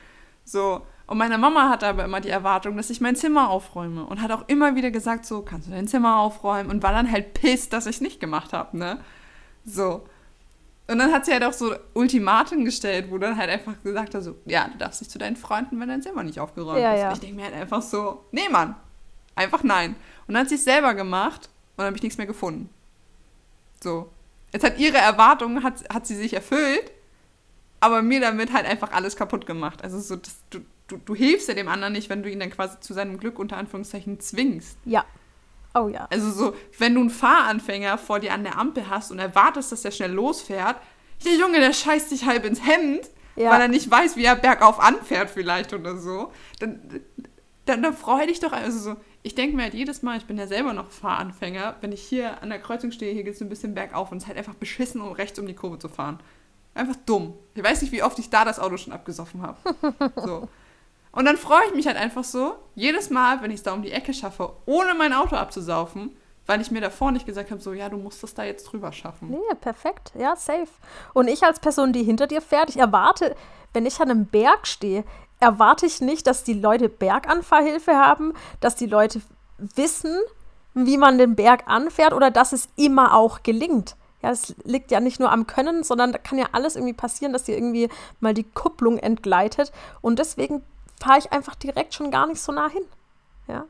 So, 0.44 0.84
und 1.06 1.18
meine 1.18 1.38
Mama 1.38 1.68
hatte 1.68 1.86
aber 1.86 2.04
immer 2.04 2.20
die 2.20 2.28
Erwartung, 2.28 2.76
dass 2.76 2.90
ich 2.90 3.00
mein 3.00 3.14
Zimmer 3.14 3.50
aufräume 3.50 4.04
und 4.04 4.20
hat 4.20 4.32
auch 4.32 4.48
immer 4.48 4.74
wieder 4.74 4.90
gesagt, 4.90 5.26
so, 5.26 5.42
kannst 5.42 5.68
du 5.68 5.72
dein 5.72 5.86
Zimmer 5.86 6.16
aufräumen? 6.18 6.68
Und 6.68 6.82
war 6.82 6.90
dann 6.90 7.10
halt 7.10 7.34
pisst, 7.34 7.72
dass 7.72 7.86
ich 7.86 7.96
es 7.96 8.00
nicht 8.00 8.18
gemacht 8.18 8.52
habe, 8.52 8.76
ne? 8.76 8.98
So. 9.64 10.04
Und 10.88 10.98
dann 10.98 11.12
hat 11.12 11.24
sie 11.24 11.32
halt 11.32 11.44
auch 11.44 11.52
so 11.52 11.72
Ultimaten 11.94 12.64
gestellt, 12.64 13.10
wo 13.10 13.18
dann 13.18 13.36
halt 13.36 13.48
einfach 13.48 13.80
gesagt 13.84 14.16
hat, 14.16 14.24
so, 14.24 14.36
ja, 14.44 14.66
du 14.66 14.78
darfst 14.78 15.00
nicht 15.00 15.12
zu 15.12 15.18
deinen 15.18 15.36
Freunden, 15.36 15.78
wenn 15.78 15.88
dein 15.88 16.02
Zimmer 16.02 16.24
nicht 16.24 16.40
aufgeräumt 16.40 16.80
ja, 16.80 16.94
ist. 16.94 17.00
Ja. 17.00 17.08
Und 17.08 17.14
ich 17.14 17.20
denke 17.20 17.36
mir 17.36 17.44
halt 17.44 17.54
einfach 17.54 17.82
so, 17.82 18.24
nee, 18.32 18.48
Mann, 18.50 18.74
einfach 19.36 19.62
nein. 19.62 19.94
Und 20.26 20.34
dann 20.34 20.42
hat 20.42 20.48
sie 20.48 20.56
es 20.56 20.64
selber 20.64 20.94
gemacht 20.94 21.48
und 21.76 21.78
dann 21.78 21.86
habe 21.86 21.96
ich 21.96 22.02
nichts 22.02 22.18
mehr 22.18 22.26
gefunden. 22.26 22.68
So. 23.80 24.10
Jetzt 24.52 24.64
hat 24.64 24.78
ihre 24.78 24.98
Erwartung, 24.98 25.62
hat, 25.62 25.88
hat 25.92 26.06
sie 26.06 26.16
sich 26.16 26.34
erfüllt, 26.34 26.90
aber 27.82 28.00
mir 28.00 28.20
damit 28.20 28.52
halt 28.52 28.64
einfach 28.64 28.92
alles 28.92 29.16
kaputt 29.16 29.44
gemacht. 29.44 29.82
Also 29.82 29.98
so, 29.98 30.16
das, 30.16 30.36
du, 30.50 30.60
du, 30.86 30.98
du 30.98 31.14
hilfst 31.14 31.48
ja 31.48 31.54
dem 31.54 31.68
anderen 31.68 31.92
nicht, 31.92 32.08
wenn 32.08 32.22
du 32.22 32.30
ihn 32.30 32.40
dann 32.40 32.50
quasi 32.50 32.78
zu 32.80 32.94
seinem 32.94 33.18
Glück 33.18 33.38
unter 33.38 33.56
Anführungszeichen 33.56 34.20
zwingst. 34.20 34.78
Ja, 34.84 35.04
Oh 35.74 35.88
ja. 35.88 36.06
Also 36.10 36.30
so, 36.30 36.54
wenn 36.78 36.94
du 36.94 37.00
einen 37.00 37.08
Fahranfänger 37.08 37.96
vor 37.96 38.20
dir 38.20 38.34
an 38.34 38.44
der 38.44 38.58
Ampel 38.58 38.90
hast 38.90 39.10
und 39.10 39.18
erwartest, 39.18 39.72
dass 39.72 39.80
der 39.80 39.90
schnell 39.90 40.12
losfährt, 40.12 40.76
der 41.24 41.34
Junge, 41.34 41.60
der 41.60 41.72
scheißt 41.72 42.10
sich 42.10 42.26
halb 42.26 42.44
ins 42.44 42.66
Hemd, 42.66 43.08
ja. 43.36 43.50
weil 43.50 43.62
er 43.62 43.68
nicht 43.68 43.90
weiß, 43.90 44.16
wie 44.16 44.24
er 44.24 44.36
bergauf 44.36 44.80
anfährt 44.80 45.30
vielleicht 45.30 45.72
oder 45.72 45.96
so, 45.96 46.30
dann, 46.58 47.00
dann, 47.64 47.82
dann 47.82 47.94
freu 47.94 48.26
dich 48.26 48.40
doch. 48.40 48.52
Also 48.52 48.78
so, 48.78 48.96
ich 49.22 49.34
denke 49.34 49.56
mir 49.56 49.62
halt 49.62 49.74
jedes 49.74 50.02
Mal, 50.02 50.18
ich 50.18 50.26
bin 50.26 50.36
ja 50.36 50.46
selber 50.46 50.74
noch 50.74 50.90
Fahranfänger, 50.90 51.76
wenn 51.80 51.92
ich 51.92 52.02
hier 52.02 52.42
an 52.42 52.50
der 52.50 52.58
Kreuzung 52.58 52.90
stehe, 52.90 53.14
hier 53.14 53.24
geht 53.24 53.34
es 53.34 53.40
ein 53.40 53.48
bisschen 53.48 53.74
bergauf 53.74 54.12
und 54.12 54.18
es 54.18 54.24
ist 54.24 54.28
halt 54.28 54.36
einfach 54.38 54.54
beschissen, 54.54 55.00
um 55.00 55.12
rechts 55.12 55.38
um 55.38 55.46
die 55.46 55.54
Kurve 55.54 55.78
zu 55.78 55.88
fahren. 55.88 56.20
Einfach 56.74 56.96
dumm. 57.06 57.34
Ich 57.54 57.62
weiß 57.62 57.82
nicht, 57.82 57.92
wie 57.92 58.02
oft 58.02 58.18
ich 58.18 58.30
da 58.30 58.44
das 58.44 58.58
Auto 58.58 58.76
schon 58.76 58.92
abgesoffen 58.92 59.42
habe. 59.42 59.58
So. 60.16 60.48
Und 61.12 61.26
dann 61.26 61.36
freue 61.36 61.66
ich 61.68 61.74
mich 61.74 61.86
halt 61.86 61.98
einfach 61.98 62.24
so, 62.24 62.54
jedes 62.74 63.10
Mal, 63.10 63.42
wenn 63.42 63.50
ich 63.50 63.58
es 63.58 63.62
da 63.62 63.74
um 63.74 63.82
die 63.82 63.92
Ecke 63.92 64.14
schaffe, 64.14 64.54
ohne 64.64 64.94
mein 64.94 65.12
Auto 65.12 65.36
abzusaufen, 65.36 66.16
weil 66.46 66.60
ich 66.62 66.70
mir 66.70 66.80
davor 66.80 67.12
nicht 67.12 67.26
gesagt 67.26 67.50
habe, 67.50 67.60
so, 67.60 67.74
ja, 67.74 67.90
du 67.90 67.98
musst 67.98 68.22
das 68.22 68.32
da 68.34 68.44
jetzt 68.44 68.64
drüber 68.64 68.92
schaffen. 68.92 69.30
Nee, 69.30 69.54
perfekt. 69.60 70.12
Ja, 70.18 70.34
safe. 70.36 70.68
Und 71.12 71.28
ich 71.28 71.42
als 71.42 71.60
Person, 71.60 71.92
die 71.92 72.02
hinter 72.02 72.26
dir 72.26 72.40
fährt, 72.40 72.70
ich 72.70 72.78
erwarte, 72.78 73.36
wenn 73.74 73.84
ich 73.84 74.00
an 74.00 74.10
einem 74.10 74.26
Berg 74.26 74.66
stehe, 74.66 75.04
erwarte 75.38 75.86
ich 75.86 76.00
nicht, 76.00 76.26
dass 76.26 76.44
die 76.44 76.54
Leute 76.54 76.88
Berganfahrhilfe 76.88 77.94
haben, 77.94 78.32
dass 78.60 78.74
die 78.76 78.86
Leute 78.86 79.20
wissen, 79.58 80.16
wie 80.74 80.96
man 80.96 81.18
den 81.18 81.36
Berg 81.36 81.64
anfährt 81.66 82.14
oder 82.14 82.30
dass 82.30 82.52
es 82.52 82.68
immer 82.76 83.14
auch 83.14 83.42
gelingt. 83.42 83.96
Ja, 84.22 84.30
es 84.30 84.54
liegt 84.64 84.90
ja 84.90 85.00
nicht 85.00 85.20
nur 85.20 85.32
am 85.32 85.46
Können, 85.46 85.82
sondern 85.82 86.12
da 86.12 86.18
kann 86.18 86.38
ja 86.38 86.46
alles 86.52 86.76
irgendwie 86.76 86.94
passieren, 86.94 87.32
dass 87.32 87.44
dir 87.44 87.56
irgendwie 87.56 87.88
mal 88.20 88.34
die 88.34 88.44
Kupplung 88.44 88.98
entgleitet. 88.98 89.72
Und 90.00 90.18
deswegen 90.18 90.62
fahre 91.00 91.18
ich 91.18 91.32
einfach 91.32 91.56
direkt 91.56 91.94
schon 91.94 92.10
gar 92.10 92.26
nicht 92.26 92.40
so 92.40 92.52
nah 92.52 92.68
hin. 92.68 92.84
Ja? 93.48 93.64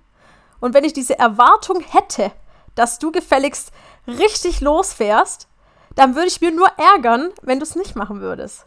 Und 0.60 0.74
wenn 0.74 0.84
ich 0.84 0.92
diese 0.92 1.18
Erwartung 1.18 1.80
hätte, 1.80 2.32
dass 2.74 2.98
du 2.98 3.10
gefälligst 3.12 3.72
richtig 4.06 4.60
losfährst, 4.60 5.48
dann 5.94 6.14
würde 6.14 6.28
ich 6.28 6.40
mir 6.40 6.52
nur 6.52 6.68
ärgern, 6.76 7.30
wenn 7.42 7.58
du 7.58 7.64
es 7.64 7.76
nicht 7.76 7.96
machen 7.96 8.20
würdest. 8.20 8.66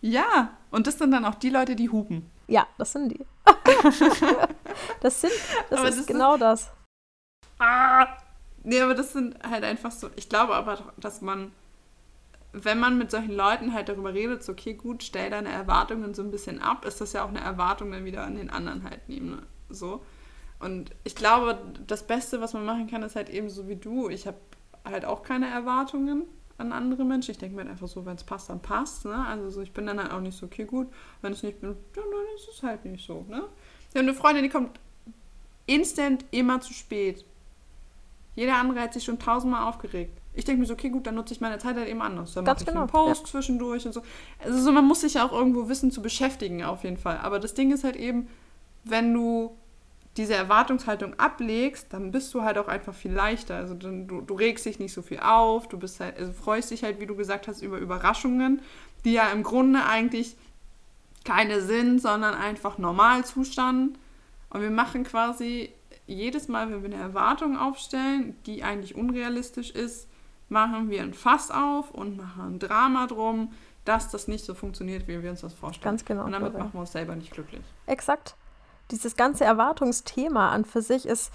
Ja, 0.00 0.50
und 0.70 0.86
das 0.86 0.98
sind 0.98 1.10
dann 1.10 1.24
auch 1.24 1.34
die 1.34 1.50
Leute, 1.50 1.76
die 1.76 1.90
hupen. 1.90 2.30
Ja, 2.46 2.66
das 2.78 2.92
sind 2.92 3.10
die. 3.10 3.24
das 5.00 5.20
sind, 5.20 5.32
das 5.68 5.78
aber 5.78 5.88
ist 5.88 5.98
das 5.98 6.06
genau 6.06 6.34
ist, 6.34 6.40
das. 6.40 6.70
Ah, 7.58 8.06
nee, 8.62 8.80
aber 8.80 8.94
das 8.94 9.12
sind 9.12 9.36
halt 9.42 9.64
einfach 9.64 9.90
so. 9.90 10.10
Ich 10.16 10.28
glaube 10.28 10.54
aber, 10.54 10.92
dass 10.98 11.20
man 11.20 11.52
wenn 12.52 12.80
man 12.80 12.98
mit 12.98 13.10
solchen 13.10 13.32
Leuten 13.32 13.72
halt 13.72 13.88
darüber 13.88 14.12
redet, 14.12 14.42
so, 14.42 14.52
okay, 14.52 14.74
gut, 14.74 15.02
stell 15.02 15.30
deine 15.30 15.50
Erwartungen 15.50 16.14
so 16.14 16.22
ein 16.22 16.30
bisschen 16.30 16.60
ab, 16.60 16.84
ist 16.84 17.00
das 17.00 17.12
ja 17.12 17.24
auch 17.24 17.28
eine 17.28 17.40
Erwartung 17.40 17.92
dann 17.92 18.04
wieder 18.04 18.24
an 18.24 18.36
den 18.36 18.50
anderen 18.50 18.82
halt 18.82 19.08
nehmen. 19.08 19.30
Ne? 19.30 19.42
So. 19.68 20.02
Und 20.58 20.90
ich 21.04 21.14
glaube, 21.14 21.58
das 21.86 22.06
Beste, 22.06 22.40
was 22.40 22.52
man 22.52 22.64
machen 22.64 22.88
kann, 22.88 23.02
ist 23.02 23.16
halt 23.16 23.30
eben 23.30 23.48
so 23.48 23.68
wie 23.68 23.76
du. 23.76 24.08
Ich 24.08 24.26
habe 24.26 24.36
halt 24.84 25.04
auch 25.04 25.22
keine 25.22 25.48
Erwartungen 25.48 26.24
an 26.58 26.72
andere 26.72 27.04
Menschen. 27.04 27.30
Ich 27.30 27.38
denke 27.38 27.54
mir 27.54 27.62
halt 27.62 27.70
einfach 27.70 27.88
so, 27.88 28.04
wenn 28.04 28.16
es 28.16 28.24
passt, 28.24 28.50
dann 28.50 28.60
passt. 28.60 29.04
Ne? 29.04 29.24
Also 29.26 29.48
so, 29.50 29.60
ich 29.60 29.72
bin 29.72 29.86
dann 29.86 30.00
halt 30.00 30.10
auch 30.10 30.20
nicht 30.20 30.36
so, 30.36 30.46
okay, 30.46 30.64
gut, 30.64 30.88
wenn 31.22 31.32
es 31.32 31.42
nicht 31.42 31.60
bin, 31.60 31.76
dann, 31.94 32.04
ist 32.36 32.48
es 32.52 32.62
halt 32.62 32.84
nicht 32.84 33.06
so. 33.06 33.24
Ne? 33.28 33.44
Ich 33.90 33.96
habe 33.96 34.00
eine 34.00 34.14
Freundin, 34.14 34.42
die 34.42 34.50
kommt 34.50 34.78
instant 35.66 36.24
immer 36.32 36.60
zu 36.60 36.74
spät. 36.74 37.24
Jeder 38.40 38.56
andere 38.56 38.80
hat 38.80 38.94
sich 38.94 39.04
schon 39.04 39.18
tausendmal 39.18 39.68
aufgeregt 39.68 40.20
ich 40.32 40.44
denke 40.44 40.60
mir 40.60 40.66
so, 40.66 40.74
okay, 40.74 40.90
gut, 40.90 41.06
dann 41.06 41.16
nutze 41.16 41.34
ich 41.34 41.40
meine 41.40 41.58
Zeit 41.58 41.76
halt 41.76 41.88
eben 41.88 42.02
anders. 42.02 42.34
Dann 42.34 42.44
mache 42.44 42.58
ich 42.60 42.66
genau, 42.66 42.80
einen 42.80 42.88
Post 42.88 43.22
ja. 43.22 43.30
zwischendurch 43.30 43.84
und 43.86 43.92
so. 43.92 44.02
Also 44.42 44.58
so, 44.60 44.72
man 44.72 44.86
muss 44.86 45.00
sich 45.00 45.14
ja 45.14 45.26
auch 45.26 45.32
irgendwo 45.32 45.68
wissen 45.68 45.90
zu 45.90 46.02
beschäftigen, 46.02 46.62
auf 46.64 46.84
jeden 46.84 46.96
Fall. 46.96 47.18
Aber 47.18 47.40
das 47.40 47.54
Ding 47.54 47.72
ist 47.72 47.84
halt 47.84 47.96
eben, 47.96 48.28
wenn 48.84 49.12
du 49.12 49.56
diese 50.16 50.34
Erwartungshaltung 50.34 51.18
ablegst, 51.18 51.92
dann 51.92 52.10
bist 52.10 52.32
du 52.34 52.42
halt 52.42 52.58
auch 52.58 52.68
einfach 52.68 52.94
viel 52.94 53.12
leichter. 53.12 53.56
Also 53.56 53.74
dann, 53.74 54.06
du, 54.06 54.20
du 54.20 54.34
regst 54.34 54.66
dich 54.66 54.78
nicht 54.78 54.92
so 54.92 55.02
viel 55.02 55.20
auf, 55.20 55.68
du 55.68 55.78
bist 55.78 56.00
halt, 56.00 56.18
also 56.18 56.32
freust 56.32 56.70
dich 56.70 56.84
halt, 56.84 57.00
wie 57.00 57.06
du 57.06 57.16
gesagt 57.16 57.48
hast, 57.48 57.60
über 57.60 57.78
Überraschungen, 57.78 58.62
die 59.04 59.12
ja 59.12 59.30
im 59.30 59.42
Grunde 59.42 59.84
eigentlich 59.84 60.36
keine 61.24 61.60
sind, 61.60 62.00
sondern 62.00 62.34
einfach 62.34 62.78
Normalzustand. 62.78 63.98
Und 64.50 64.62
wir 64.62 64.70
machen 64.70 65.04
quasi 65.04 65.70
jedes 66.14 66.48
Mal, 66.48 66.70
wenn 66.70 66.82
wir 66.82 66.90
eine 66.90 67.02
Erwartung 67.02 67.58
aufstellen, 67.58 68.36
die 68.46 68.62
eigentlich 68.62 68.94
unrealistisch 68.94 69.70
ist, 69.70 70.08
machen 70.48 70.90
wir 70.90 71.02
ein 71.02 71.14
Fass 71.14 71.50
auf 71.50 71.90
und 71.90 72.16
machen 72.16 72.54
ein 72.54 72.58
Drama 72.58 73.06
drum, 73.06 73.52
dass 73.84 74.08
das 74.08 74.28
nicht 74.28 74.44
so 74.44 74.54
funktioniert, 74.54 75.08
wie 75.08 75.22
wir 75.22 75.30
uns 75.30 75.40
das 75.40 75.54
vorstellen. 75.54 75.84
Ganz 75.84 76.04
genau. 76.04 76.24
Und 76.24 76.32
damit 76.32 76.52
machen 76.52 76.70
wir 76.72 76.80
uns 76.80 76.92
selber 76.92 77.14
nicht 77.16 77.32
glücklich. 77.32 77.62
Exakt. 77.86 78.36
Dieses 78.90 79.16
ganze 79.16 79.44
Erwartungsthema 79.44 80.50
an 80.50 80.64
für 80.64 80.82
sich 80.82 81.06
ist 81.06 81.32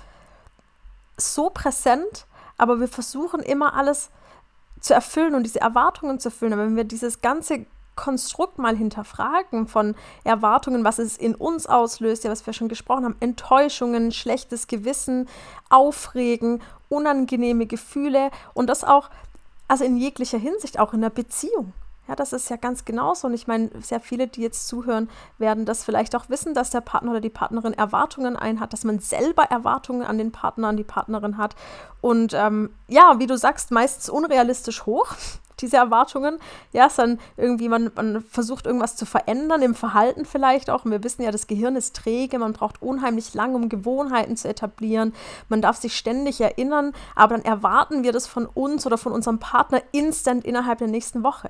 so 1.18 1.50
präsent, 1.50 2.28
aber 2.58 2.80
wir 2.80 2.88
versuchen 2.88 3.42
immer 3.42 3.74
alles 3.74 4.12
zu 4.82 4.94
erfüllen 4.94 5.36
und 5.36 5.44
diese 5.44 5.62
Erwartungen 5.62 6.20
zu 6.20 6.28
erfüllen. 6.28 6.54
Aber 6.54 6.64
wenn 6.64 6.76
wir 6.76 6.84
dieses 6.84 7.22
ganze 7.22 7.66
Konstrukt 7.96 8.58
mal 8.58 8.76
hinterfragen 8.76 9.68
von 9.68 9.96
Erwartungen, 10.24 10.84
was 10.84 11.00
es 11.00 11.18
in 11.18 11.36
uns 11.36 11.68
auslöst, 11.68 12.24
ja, 12.24 12.32
was 12.32 12.46
wir 12.46 12.54
schon 12.54 12.68
gesprochen 12.68 13.06
haben, 13.06 13.16
Enttäuschungen, 13.20 14.12
schlechtes 14.12 14.68
Gewissen, 14.68 15.28
Aufregen, 15.70 16.62
unangenehme 16.90 17.66
Gefühle 17.66 18.32
und 18.54 18.68
das 18.68 18.84
auch, 18.84 19.10
also 19.68 19.84
in 19.84 19.98
jeglicher 19.98 20.38
Hinsicht, 20.38 20.80
auch 20.80 20.94
in 20.94 21.02
der 21.02 21.10
Beziehung. 21.10 21.74
Ja, 22.08 22.16
das 22.16 22.34
ist 22.34 22.50
ja 22.50 22.56
ganz 22.56 22.86
genauso. 22.86 23.28
Und 23.28 23.34
ich 23.34 23.48
meine, 23.48 23.70
sehr 23.82 24.00
viele, 24.00 24.28
die 24.28 24.42
jetzt 24.42 24.68
zuhören, 24.68 25.10
werden 25.40 25.66
das 25.66 25.84
vielleicht 25.84 26.16
auch 26.16 26.30
wissen, 26.30 26.54
dass 26.54 26.70
der 26.70 26.82
Partner 26.82 27.12
oder 27.12 27.22
die 27.22 27.30
Partnerin 27.30 27.74
Erwartungen 27.74 28.36
einhat, 28.36 28.74
dass 28.74 28.84
man 28.84 29.00
selber 29.00 29.46
Erwartungen 29.46 30.04
an 30.04 30.20
den 30.20 30.32
Partner, 30.32 30.68
an 30.68 30.78
die 30.78 30.84
Partnerin 30.84 31.38
hat. 31.38 31.56
Und 32.02 32.34
ähm, 32.36 32.70
ja, 32.88 33.18
wie 33.18 33.26
du 33.26 33.38
sagst, 33.38 33.72
meistens 33.72 34.10
unrealistisch 34.10 34.86
hoch, 34.86 35.08
diese 35.62 35.78
Erwartungen. 35.78 36.40
Ja, 36.72 36.88
es 36.88 36.96
dann 36.96 37.20
irgendwie, 37.38 37.70
man, 37.70 37.92
man 37.96 38.22
versucht 38.22 38.66
irgendwas 38.66 38.96
zu 38.96 39.06
verändern, 39.06 39.62
im 39.62 39.76
Verhalten 39.76 40.26
vielleicht 40.26 40.70
auch. 40.70 40.86
Und 40.86 40.92
wir 40.92 41.04
wissen 41.04 41.24
ja, 41.24 41.32
das 41.32 41.48
Gehirn 41.48 41.76
ist 41.76 41.96
träge, 41.96 42.40
man 42.40 42.54
braucht 42.54 42.82
unheimlich 42.82 43.34
lang, 43.34 43.56
um 43.56 43.70
Gewohnheiten 43.70 44.38
zu 44.38 44.48
etablieren. 44.48 45.14
Man 45.50 45.62
darf 45.62 45.78
sich 45.78 45.96
ständig 45.96 46.42
erinnern, 46.42 46.94
aber 47.16 47.36
dann 47.36 47.46
erwarten 47.46 48.04
wir 48.04 48.12
das 48.12 48.28
von 48.28 48.46
uns 48.46 48.86
oder 48.86 48.98
von 48.98 49.12
unserem 49.12 49.40
Partner 49.40 49.82
instant 49.92 50.46
innerhalb 50.46 50.80
der 50.80 50.88
nächsten 50.88 51.24
Woche. 51.24 51.50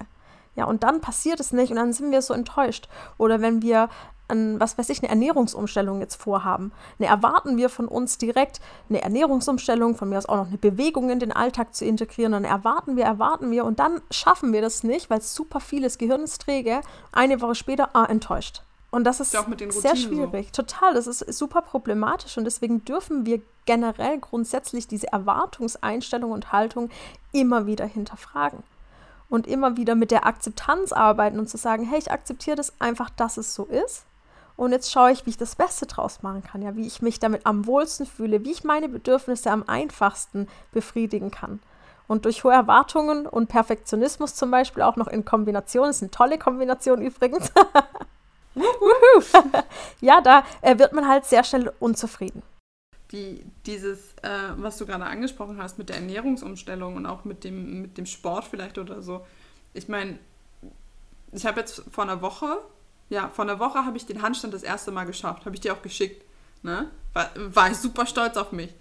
Ja, 0.55 0.65
und 0.65 0.83
dann 0.83 1.01
passiert 1.01 1.39
es 1.39 1.51
nicht 1.51 1.69
und 1.69 1.75
dann 1.75 1.91
sind 1.91 2.11
wir 2.11 2.21
so 2.21 2.33
enttäuscht. 2.33 2.87
Oder 3.17 3.41
wenn 3.41 3.61
wir 3.61 3.89
an, 4.27 4.59
was 4.59 4.77
weiß 4.77 4.89
ich, 4.89 5.01
eine 5.01 5.09
Ernährungsumstellung 5.09 5.99
jetzt 5.99 6.15
vorhaben. 6.15 6.71
Ne, 6.97 7.07
erwarten 7.07 7.57
wir 7.57 7.69
von 7.69 7.88
uns 7.88 8.17
direkt 8.17 8.59
eine 8.89 9.01
Ernährungsumstellung, 9.01 9.95
von 9.95 10.09
mir 10.09 10.17
aus 10.17 10.27
auch 10.27 10.38
noch 10.38 10.47
eine 10.47 10.57
Bewegung 10.57 11.09
in 11.09 11.19
den 11.19 11.31
Alltag 11.31 11.75
zu 11.75 11.85
integrieren. 11.85 12.31
Dann 12.31 12.45
erwarten 12.45 12.95
wir, 12.95 13.03
erwarten 13.05 13.51
wir 13.51 13.65
und 13.65 13.79
dann 13.79 14.01
schaffen 14.11 14.53
wir 14.53 14.61
das 14.61 14.83
nicht, 14.83 15.09
weil 15.09 15.19
es 15.19 15.35
super 15.35 15.59
vieles 15.59 15.97
Gehirn 15.97 16.21
ist 16.21 16.41
träge. 16.41 16.81
Eine 17.11 17.41
Woche 17.41 17.55
später, 17.55 17.89
ah, 17.93 18.05
enttäuscht. 18.05 18.61
Und 18.91 19.03
das 19.03 19.19
ist 19.19 19.31
sehr 19.71 19.95
schwierig. 19.97 20.47
So. 20.53 20.63
Total, 20.63 20.93
das 20.93 21.05
ist 21.07 21.19
super 21.33 21.61
problematisch 21.61 22.38
und 22.38 22.45
deswegen 22.45 22.85
dürfen 22.85 23.25
wir 23.25 23.41
generell 23.65 24.19
grundsätzlich 24.19 24.88
diese 24.88 25.11
Erwartungseinstellung 25.11 26.31
und 26.31 26.53
Haltung 26.53 26.89
immer 27.33 27.65
wieder 27.65 27.85
hinterfragen 27.85 28.63
und 29.27 29.47
immer 29.47 29.75
wieder 29.75 29.95
mit 29.95 30.11
der 30.11 30.25
Akzeptanz 30.25 30.93
arbeiten 30.93 31.39
und 31.39 31.49
zu 31.49 31.57
sagen, 31.57 31.83
hey, 31.83 31.99
ich 31.99 32.11
akzeptiere 32.11 32.55
das 32.55 32.73
einfach, 32.79 33.09
dass 33.09 33.38
es 33.38 33.53
so 33.53 33.65
ist. 33.65 34.05
Und 34.57 34.71
jetzt 34.71 34.91
schaue 34.91 35.11
ich, 35.11 35.25
wie 35.25 35.31
ich 35.31 35.37
das 35.37 35.55
Beste 35.55 35.85
draus 35.85 36.23
machen 36.23 36.43
kann, 36.43 36.61
ja, 36.61 36.75
wie 36.75 36.87
ich 36.87 37.01
mich 37.01 37.19
damit 37.19 37.45
am 37.45 37.65
wohlsten 37.65 38.05
fühle, 38.05 38.45
wie 38.45 38.51
ich 38.51 38.63
meine 38.63 38.87
Bedürfnisse 38.87 39.51
am 39.51 39.63
einfachsten 39.67 40.47
befriedigen 40.71 41.31
kann. 41.31 41.59
Und 42.07 42.25
durch 42.25 42.43
hohe 42.43 42.53
Erwartungen 42.53 43.25
und 43.25 43.47
Perfektionismus 43.47 44.35
zum 44.35 44.51
Beispiel 44.51 44.83
auch 44.83 44.95
noch 44.95 45.07
in 45.07 45.25
Kombination, 45.25 45.89
ist 45.89 46.01
eine 46.01 46.11
tolle 46.11 46.37
Kombination 46.37 47.01
übrigens. 47.01 47.51
ja, 50.01 50.21
da 50.21 50.43
äh, 50.61 50.77
wird 50.77 50.93
man 50.93 51.07
halt 51.07 51.25
sehr 51.25 51.43
schnell 51.43 51.73
unzufrieden 51.79 52.41
die, 53.11 53.45
dieses, 53.65 54.13
äh, 54.21 54.53
was 54.57 54.77
du 54.77 54.85
gerade 54.85 55.05
angesprochen 55.05 55.57
hast 55.61 55.77
mit 55.77 55.89
der 55.89 55.97
Ernährungsumstellung 55.97 56.95
und 56.95 57.05
auch 57.05 57.23
mit 57.23 57.43
dem, 57.43 57.81
mit 57.81 57.97
dem 57.97 58.05
Sport 58.05 58.45
vielleicht 58.45 58.77
oder 58.77 59.01
so. 59.01 59.25
Ich 59.73 59.87
meine, 59.87 60.19
ich 61.31 61.45
habe 61.45 61.59
jetzt 61.59 61.83
vor 61.91 62.03
einer 62.03 62.21
Woche, 62.21 62.57
ja, 63.09 63.29
vor 63.29 63.45
einer 63.45 63.59
Woche 63.59 63.85
habe 63.85 63.97
ich 63.97 64.05
den 64.05 64.21
Handstand 64.21 64.53
das 64.53 64.63
erste 64.63 64.91
Mal 64.91 65.05
geschafft. 65.05 65.45
Habe 65.45 65.55
ich 65.55 65.61
dir 65.61 65.73
auch 65.73 65.81
geschickt. 65.81 66.23
Ne? 66.63 66.89
War, 67.13 67.29
war 67.35 67.69
ich 67.69 67.77
super 67.77 68.05
stolz 68.05 68.37
auf 68.37 68.51
mich. 68.51 68.73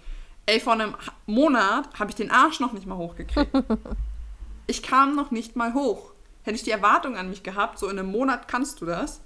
Ey, 0.47 0.61
vor 0.61 0.75
einem 0.75 0.95
Monat 1.27 1.89
habe 1.99 2.11
ich 2.11 2.17
den 2.17 2.31
Arsch 2.31 2.61
noch 2.61 2.73
nicht 2.73 2.87
mal 2.87 2.97
hochgekriegt. 2.97 3.51
ich 4.67 4.83
kam 4.83 5.15
noch 5.15 5.31
nicht 5.31 5.57
mal 5.57 5.75
hoch. 5.75 6.13
Hätte 6.43 6.57
ich 6.57 6.63
die 6.63 6.71
Erwartung 6.71 7.17
an 7.17 7.31
mich 7.31 7.43
gehabt, 7.43 7.79
so 7.79 7.89
in 7.89 7.99
einem 7.99 8.11
Monat 8.11 8.49
kannst 8.49 8.81
du 8.81 8.87
das. 8.87 9.21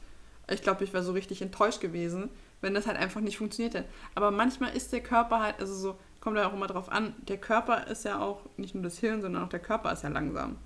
Ich 0.49 0.63
glaube, 0.63 0.85
ich 0.85 0.93
wäre 0.93 1.03
so 1.03 1.13
richtig 1.13 1.43
enttäuscht 1.43 1.81
gewesen 1.81 2.31
wenn 2.61 2.75
das 2.75 2.87
halt 2.87 2.97
einfach 2.97 3.21
nicht 3.21 3.39
funktioniert 3.39 3.75
hat. 3.75 3.85
Aber 4.15 4.31
manchmal 4.31 4.77
ist 4.77 4.93
der 4.93 5.01
Körper 5.01 5.41
halt, 5.41 5.61
also 5.61 5.75
so, 5.75 5.99
kommt 6.21 6.37
ja 6.37 6.49
auch 6.49 6.53
immer 6.53 6.67
drauf 6.67 6.91
an, 6.91 7.15
der 7.29 7.39
Körper 7.39 7.87
ist 7.87 8.05
ja 8.05 8.21
auch 8.21 8.41
nicht 8.57 8.75
nur 8.75 8.83
das 8.83 8.99
Hirn, 8.99 9.23
sondern 9.23 9.45
auch 9.45 9.49
der 9.49 9.61
Körper 9.61 9.93
ist 9.93 10.03
ja 10.03 10.09
langsam. 10.09 10.57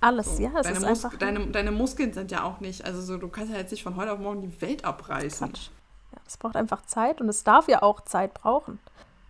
Alles, 0.00 0.36
so. 0.36 0.42
ja, 0.42 0.50
es 0.56 0.62
deine 0.66 0.78
ist 0.78 0.86
Mus 0.86 1.04
einfach... 1.04 1.18
Deine, 1.18 1.46
deine 1.48 1.72
Muskeln 1.72 2.12
sind 2.12 2.30
ja 2.30 2.44
auch 2.44 2.60
nicht, 2.60 2.84
also 2.84 3.02
so, 3.02 3.18
du 3.18 3.28
kannst 3.28 3.52
ja 3.52 3.58
jetzt 3.58 3.70
nicht 3.70 3.82
von 3.82 3.96
heute 3.96 4.12
auf 4.12 4.18
morgen 4.18 4.40
die 4.40 4.60
Welt 4.62 4.84
abreißen. 4.84 5.48
Quatsch. 5.48 5.68
Ja, 6.12 6.18
das 6.24 6.36
braucht 6.36 6.56
einfach 6.56 6.82
Zeit 6.86 7.20
und 7.20 7.28
es 7.28 7.44
darf 7.44 7.68
ja 7.68 7.82
auch 7.82 8.00
Zeit 8.02 8.34
brauchen. 8.34 8.78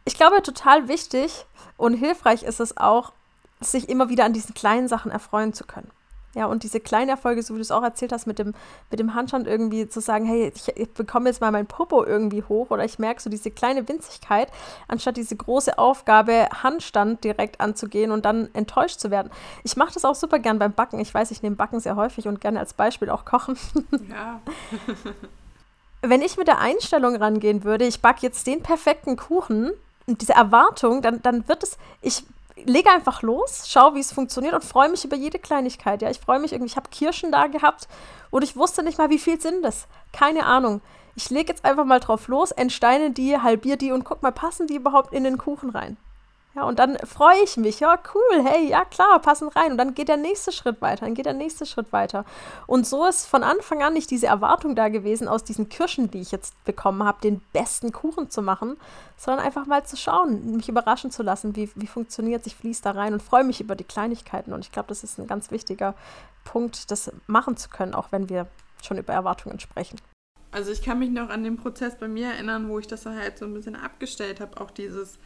Ich 0.04 0.14
glaube, 0.14 0.42
total 0.42 0.88
wichtig 0.88 1.44
und 1.76 1.94
hilfreich 1.94 2.42
ist 2.42 2.61
es 2.61 2.76
auch, 2.76 3.12
sich 3.61 3.88
immer 3.88 4.09
wieder 4.09 4.24
an 4.24 4.33
diesen 4.33 4.54
kleinen 4.54 4.88
Sachen 4.88 5.11
erfreuen 5.11 5.52
zu 5.52 5.64
können. 5.64 5.90
Ja, 6.34 6.46
und 6.46 6.62
diese 6.62 6.78
kleinen 6.78 7.08
Erfolge, 7.08 7.42
so 7.42 7.54
wie 7.54 7.58
du 7.58 7.62
es 7.62 7.72
auch 7.72 7.82
erzählt 7.82 8.12
hast, 8.12 8.26
mit 8.26 8.38
dem, 8.38 8.54
mit 8.90 9.00
dem 9.00 9.14
Handstand 9.14 9.48
irgendwie 9.48 9.88
zu 9.88 10.00
sagen, 10.00 10.24
hey, 10.26 10.52
ich, 10.54 10.68
ich 10.76 10.90
bekomme 10.92 11.28
jetzt 11.28 11.40
mal 11.40 11.50
mein 11.50 11.66
Popo 11.66 12.04
irgendwie 12.04 12.44
hoch 12.44 12.70
oder 12.70 12.84
ich 12.84 13.00
merke 13.00 13.20
so 13.20 13.28
diese 13.28 13.50
kleine 13.50 13.88
Winzigkeit, 13.88 14.48
anstatt 14.86 15.16
diese 15.16 15.34
große 15.34 15.76
Aufgabe, 15.76 16.48
Handstand 16.62 17.24
direkt 17.24 17.60
anzugehen 17.60 18.12
und 18.12 18.24
dann 18.24 18.48
enttäuscht 18.52 19.00
zu 19.00 19.10
werden. 19.10 19.30
Ich 19.64 19.76
mache 19.76 19.94
das 19.94 20.04
auch 20.04 20.14
super 20.14 20.38
gern 20.38 20.60
beim 20.60 20.72
Backen. 20.72 21.00
Ich 21.00 21.12
weiß, 21.12 21.32
ich 21.32 21.42
nehme 21.42 21.56
Backen 21.56 21.80
sehr 21.80 21.96
häufig 21.96 22.28
und 22.28 22.40
gerne 22.40 22.60
als 22.60 22.74
Beispiel 22.74 23.10
auch 23.10 23.24
Kochen. 23.24 23.56
Ja. 24.08 24.40
Wenn 26.02 26.22
ich 26.22 26.36
mit 26.36 26.46
der 26.46 26.60
Einstellung 26.60 27.16
rangehen 27.16 27.64
würde, 27.64 27.84
ich 27.84 28.00
backe 28.00 28.20
jetzt 28.22 28.46
den 28.46 28.62
perfekten 28.62 29.16
Kuchen, 29.16 29.72
und 30.10 30.20
diese 30.20 30.32
Erwartung, 30.32 31.02
dann, 31.02 31.22
dann 31.22 31.46
wird 31.48 31.62
es, 31.62 31.78
ich 32.02 32.24
lege 32.66 32.90
einfach 32.90 33.23
los, 33.23 33.64
schau, 33.66 33.94
wie 33.94 34.01
es 34.01 34.12
funktioniert 34.12 34.55
und 34.55 34.64
freue 34.64 34.88
mich 34.88 35.05
über 35.05 35.16
jede 35.16 35.38
Kleinigkeit. 35.38 36.03
Ja, 36.03 36.11
ich 36.11 36.20
freue 36.20 36.38
mich 36.38 36.53
irgendwie, 36.53 36.70
ich 36.70 36.77
habe 36.77 36.90
Kirschen 36.90 37.33
da 37.33 37.46
gehabt 37.46 37.88
und 38.31 38.42
ich 38.42 38.57
wusste 38.57 38.83
nicht 38.83 38.99
mal, 38.99 39.11
wie 39.11 39.18
viel 39.18 39.40
sind 39.40 39.62
das. 39.62 39.87
Keine 40.12 40.46
Ahnung. 40.46 40.81
Ich 41.14 41.31
lege 41.31 41.49
jetzt 41.51 41.64
einfach 41.64 41.85
mal 41.85 42.01
drauf 42.01 42.29
los, 42.29 42.51
entsteine 42.53 43.11
die, 43.11 43.37
halbiere 43.38 43.77
die 43.77 43.92
und 43.92 44.05
guck 44.05 44.23
mal, 44.23 44.33
passen 44.33 44.66
die 44.66 44.77
überhaupt 44.77 45.12
in 45.12 45.25
den 45.25 45.38
Kuchen 45.38 45.70
rein? 45.70 45.96
Ja, 46.56 46.64
und 46.64 46.80
dann 46.80 46.98
freue 46.98 47.44
ich 47.44 47.56
mich, 47.56 47.78
ja, 47.78 47.96
cool, 48.12 48.44
hey, 48.44 48.68
ja 48.68 48.84
klar, 48.84 49.20
passen 49.20 49.48
rein. 49.48 49.72
Und 49.72 49.78
dann 49.78 49.94
geht 49.94 50.08
der 50.08 50.16
nächste 50.16 50.50
Schritt 50.50 50.82
weiter, 50.82 51.04
dann 51.04 51.14
geht 51.14 51.26
der 51.26 51.32
nächste 51.32 51.64
Schritt 51.64 51.92
weiter. 51.92 52.24
Und 52.66 52.88
so 52.88 53.06
ist 53.06 53.26
von 53.26 53.44
Anfang 53.44 53.84
an 53.84 53.92
nicht 53.92 54.10
diese 54.10 54.26
Erwartung 54.26 54.74
da 54.74 54.88
gewesen, 54.88 55.28
aus 55.28 55.44
diesen 55.44 55.68
Kirschen, 55.68 56.10
die 56.10 56.20
ich 56.20 56.32
jetzt 56.32 56.62
bekommen 56.64 57.04
habe, 57.04 57.20
den 57.20 57.40
besten 57.52 57.92
Kuchen 57.92 58.30
zu 58.30 58.42
machen, 58.42 58.76
sondern 59.16 59.44
einfach 59.44 59.66
mal 59.66 59.84
zu 59.84 59.96
schauen, 59.96 60.56
mich 60.56 60.68
überraschen 60.68 61.12
zu 61.12 61.22
lassen, 61.22 61.54
wie, 61.54 61.70
wie 61.76 61.86
funktioniert 61.86 62.40
es, 62.40 62.48
ich 62.48 62.56
fließe 62.56 62.82
da 62.82 62.92
rein 62.92 63.12
und 63.12 63.22
freue 63.22 63.44
mich 63.44 63.60
über 63.60 63.76
die 63.76 63.84
Kleinigkeiten. 63.84 64.52
Und 64.52 64.64
ich 64.64 64.72
glaube, 64.72 64.88
das 64.88 65.04
ist 65.04 65.18
ein 65.18 65.28
ganz 65.28 65.52
wichtiger 65.52 65.94
Punkt, 66.44 66.90
das 66.90 67.12
machen 67.28 67.56
zu 67.56 67.68
können, 67.68 67.94
auch 67.94 68.10
wenn 68.10 68.28
wir 68.28 68.48
schon 68.82 68.98
über 68.98 69.12
Erwartungen 69.12 69.60
sprechen. 69.60 70.00
Also 70.50 70.72
ich 70.72 70.82
kann 70.82 70.98
mich 70.98 71.10
noch 71.10 71.28
an 71.28 71.44
den 71.44 71.56
Prozess 71.56 71.96
bei 71.96 72.08
mir 72.08 72.32
erinnern, 72.32 72.68
wo 72.68 72.80
ich 72.80 72.88
das 72.88 73.06
halt 73.06 73.38
so 73.38 73.44
ein 73.44 73.54
bisschen 73.54 73.76
abgestellt 73.76 74.40
habe, 74.40 74.60
auch 74.60 74.72
dieses 74.72 75.20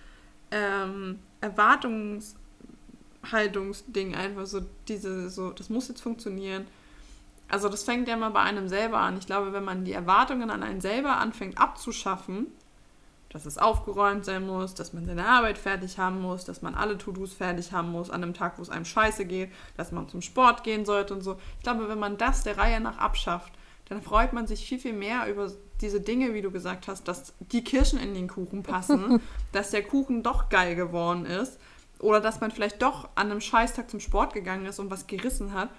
ähm, 0.55 1.19
Erwartungshaltungsding 1.41 4.15
einfach 4.15 4.47
so 4.47 4.61
diese 4.89 5.29
so 5.29 5.51
das 5.51 5.69
muss 5.69 5.89
jetzt 5.89 6.01
funktionieren. 6.01 6.67
Also 7.49 7.69
das 7.69 7.83
fängt 7.83 8.09
ja 8.09 8.17
mal 8.17 8.31
bei 8.31 8.41
einem 8.41 8.69
selber 8.69 9.01
an. 9.01 9.19
Ich 9.19 9.27
glaube, 9.27 9.53
wenn 9.53 9.65
man 9.65 9.85
die 9.85 9.93
Erwartungen 9.93 10.49
an 10.51 10.63
einen 10.63 10.81
selber 10.81 11.19
anfängt 11.19 11.59
abzuschaffen, 11.59 12.47
dass 13.29 13.45
es 13.47 13.59
aufgeräumt 13.59 14.25
sein 14.25 14.47
muss, 14.47 14.75
dass 14.75 14.93
man 14.93 15.07
seine 15.07 15.27
Arbeit 15.27 15.59
fertig 15.59 15.99
haben 15.99 16.23
muss, 16.23 16.45
dass 16.45 16.63
man 16.63 16.77
alle 16.77 16.97
To-Dos 16.97 17.35
fertig 17.35 17.73
haben 17.73 17.91
muss 17.91 18.09
an 18.09 18.23
einem 18.23 18.33
Tag, 18.33 18.59
wo 18.59 18.63
es 18.63 18.71
einem 18.71 18.85
scheiße 18.85 19.25
geht, 19.27 19.51
dass 19.77 19.91
man 19.91 20.09
zum 20.09 20.23
Sport 20.23 20.63
gehen 20.63 20.85
sollte 20.85 21.15
und 21.15 21.23
so. 21.23 21.37
Ich 21.59 21.65
glaube, 21.65 21.89
wenn 21.89 21.99
man 21.99 22.17
das 22.17 22.45
der 22.45 22.59
Reihe 22.59 22.79
nach 22.81 22.99
abschafft, 22.99 23.53
dann 23.89 24.03
freut 24.03 24.33
man 24.33 24.47
sich 24.47 24.65
viel, 24.65 24.79
viel 24.79 24.93
mehr 24.93 25.29
über 25.29 25.51
diese 25.81 26.01
Dinge, 26.01 26.35
wie 26.35 26.43
du 26.43 26.51
gesagt 26.51 26.89
hast, 26.89 27.09
dass 27.09 27.35
die 27.41 27.65
Kirschen 27.65 27.99
in 27.99 28.15
den 28.15 28.29
Kuchen 28.29 28.63
passen, 28.63 29.21
dass 29.53 29.71
der 29.71 29.83
Kuchen 29.83 30.23
doch 30.23 30.49
geil 30.49 30.75
geworden 30.77 31.27
ist 31.27 31.59
oder 31.99 32.21
dass 32.21 32.41
man 32.41 32.51
vielleicht 32.51 32.83
doch 32.83 33.09
an 33.15 33.31
einem 33.31 33.41
Scheißtag 33.41 33.91
zum 33.91 34.01
Sport 34.01 34.35
gegangen 34.35 34.67
ist 34.67 34.79
und 34.79 34.91
was 34.91 35.07
gerissen 35.07 35.53
hat. 35.53 35.71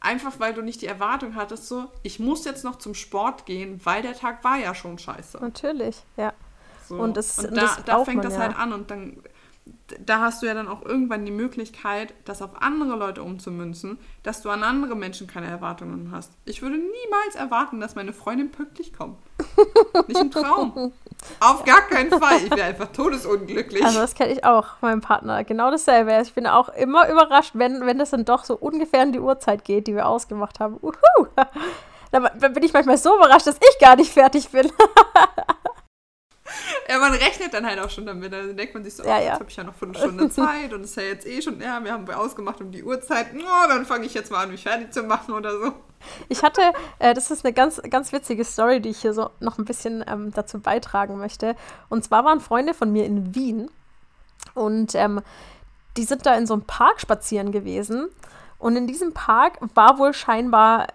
Einfach 0.00 0.38
weil 0.38 0.54
du 0.54 0.62
nicht 0.62 0.80
die 0.80 0.86
Erwartung 0.86 1.34
hattest, 1.34 1.66
so, 1.66 1.86
ich 2.02 2.20
muss 2.20 2.44
jetzt 2.44 2.62
noch 2.62 2.76
zum 2.76 2.94
Sport 2.94 3.46
gehen, 3.46 3.80
weil 3.84 4.02
der 4.02 4.14
Tag 4.14 4.44
war 4.44 4.56
ja 4.56 4.74
schon 4.74 4.96
scheiße. 4.96 5.38
Natürlich, 5.38 6.04
ja. 6.16 6.32
So. 6.88 6.96
Und, 6.96 7.16
das, 7.16 7.38
und 7.38 7.56
da, 7.56 7.62
das 7.62 7.84
da 7.84 8.04
fängt 8.04 8.24
das 8.24 8.34
ja. 8.34 8.40
halt 8.40 8.56
an 8.56 8.72
und 8.72 8.90
dann 8.90 9.22
da 10.04 10.20
hast 10.20 10.42
du 10.42 10.46
ja 10.46 10.54
dann 10.54 10.68
auch 10.68 10.84
irgendwann 10.84 11.24
die 11.24 11.32
Möglichkeit, 11.32 12.14
das 12.24 12.42
auf 12.42 12.60
andere 12.60 12.96
Leute 12.96 13.22
umzumünzen, 13.22 13.98
dass 14.22 14.42
du 14.42 14.50
an 14.50 14.62
andere 14.62 14.94
Menschen 14.94 15.26
keine 15.26 15.46
Erwartungen 15.46 16.10
hast. 16.12 16.32
Ich 16.44 16.62
würde 16.62 16.76
niemals 16.76 17.34
erwarten, 17.34 17.80
dass 17.80 17.94
meine 17.94 18.12
Freundin 18.12 18.50
pünktlich 18.50 18.92
kommt. 18.92 19.18
Nicht 20.08 20.20
im 20.20 20.30
Traum. 20.30 20.92
Auf 21.40 21.64
gar 21.64 21.82
keinen 21.82 22.10
Fall. 22.10 22.38
Ich 22.44 22.50
wäre 22.50 22.64
einfach 22.64 22.92
todesunglücklich. 22.92 23.84
Also 23.84 23.98
das 24.00 24.14
kenne 24.14 24.32
ich 24.32 24.44
auch, 24.44 24.66
mein 24.80 25.00
Partner. 25.00 25.44
Genau 25.44 25.70
dasselbe. 25.70 26.20
Ich 26.22 26.34
bin 26.34 26.46
auch 26.46 26.68
immer 26.70 27.08
überrascht, 27.08 27.52
wenn, 27.54 27.86
wenn 27.86 27.98
das 27.98 28.10
dann 28.10 28.24
doch 28.24 28.44
so 28.44 28.56
ungefähr 28.56 29.02
in 29.02 29.12
die 29.12 29.20
Uhrzeit 29.20 29.64
geht, 29.64 29.86
die 29.86 29.94
wir 29.94 30.06
ausgemacht 30.06 30.60
haben. 30.60 30.78
Uhu. 30.82 30.92
Da 32.10 32.20
bin 32.20 32.62
ich 32.62 32.72
manchmal 32.72 32.96
so 32.96 33.14
überrascht, 33.16 33.46
dass 33.46 33.56
ich 33.56 33.78
gar 33.80 33.96
nicht 33.96 34.12
fertig 34.12 34.48
bin. 34.48 34.70
ja, 36.88 36.98
man 36.98 37.12
rechnet 37.12 37.52
dann 37.52 37.66
halt 37.66 37.78
auch 37.78 37.90
schon 37.90 38.06
damit. 38.06 38.32
Dann 38.32 38.56
denkt 38.56 38.74
man 38.74 38.84
sich 38.84 38.94
so, 38.94 39.04
Ja, 39.04 39.16
oh, 39.16 39.18
ja. 39.18 39.24
jetzt 39.24 39.40
habe 39.40 39.50
ich 39.50 39.56
ja 39.56 39.64
noch 39.64 39.74
Viertelstunde 39.74 40.30
Zeit 40.30 40.72
und 40.72 40.82
es 40.82 40.90
ist 40.90 40.96
ja 40.96 41.02
jetzt 41.04 41.26
eh 41.26 41.42
schon, 41.42 41.60
ja, 41.60 41.82
wir 41.82 41.92
haben 41.92 42.08
ausgemacht 42.10 42.60
um 42.60 42.70
die 42.70 42.82
Uhrzeit. 42.82 43.28
Oh, 43.34 43.68
dann 43.68 43.86
fange 43.86 44.06
ich 44.06 44.14
jetzt 44.14 44.30
mal 44.30 44.44
an, 44.44 44.50
mich 44.50 44.62
fertig 44.62 44.92
zu 44.92 45.02
machen 45.02 45.34
oder 45.34 45.52
so. 45.58 45.72
Ich 46.28 46.42
hatte, 46.42 46.60
äh, 46.98 47.14
das 47.14 47.30
ist 47.30 47.44
eine 47.44 47.52
ganz, 47.52 47.80
ganz 47.90 48.12
witzige 48.12 48.44
Story, 48.44 48.80
die 48.80 48.90
ich 48.90 49.00
hier 49.00 49.12
so 49.12 49.30
noch 49.40 49.58
ein 49.58 49.64
bisschen 49.64 50.04
ähm, 50.06 50.32
dazu 50.32 50.60
beitragen 50.60 51.18
möchte. 51.18 51.56
Und 51.88 52.04
zwar 52.04 52.24
waren 52.24 52.40
Freunde 52.40 52.74
von 52.74 52.92
mir 52.92 53.04
in 53.04 53.34
Wien 53.34 53.70
und 54.54 54.94
ähm, 54.94 55.20
die 55.96 56.04
sind 56.04 56.26
da 56.26 56.34
in 56.34 56.46
so 56.46 56.54
einem 56.54 56.62
Park 56.64 57.00
spazieren 57.00 57.52
gewesen. 57.52 58.08
Und 58.58 58.76
in 58.76 58.86
diesem 58.86 59.12
Park 59.12 59.58
war 59.74 59.98
wohl 59.98 60.12
scheinbar, 60.12 60.88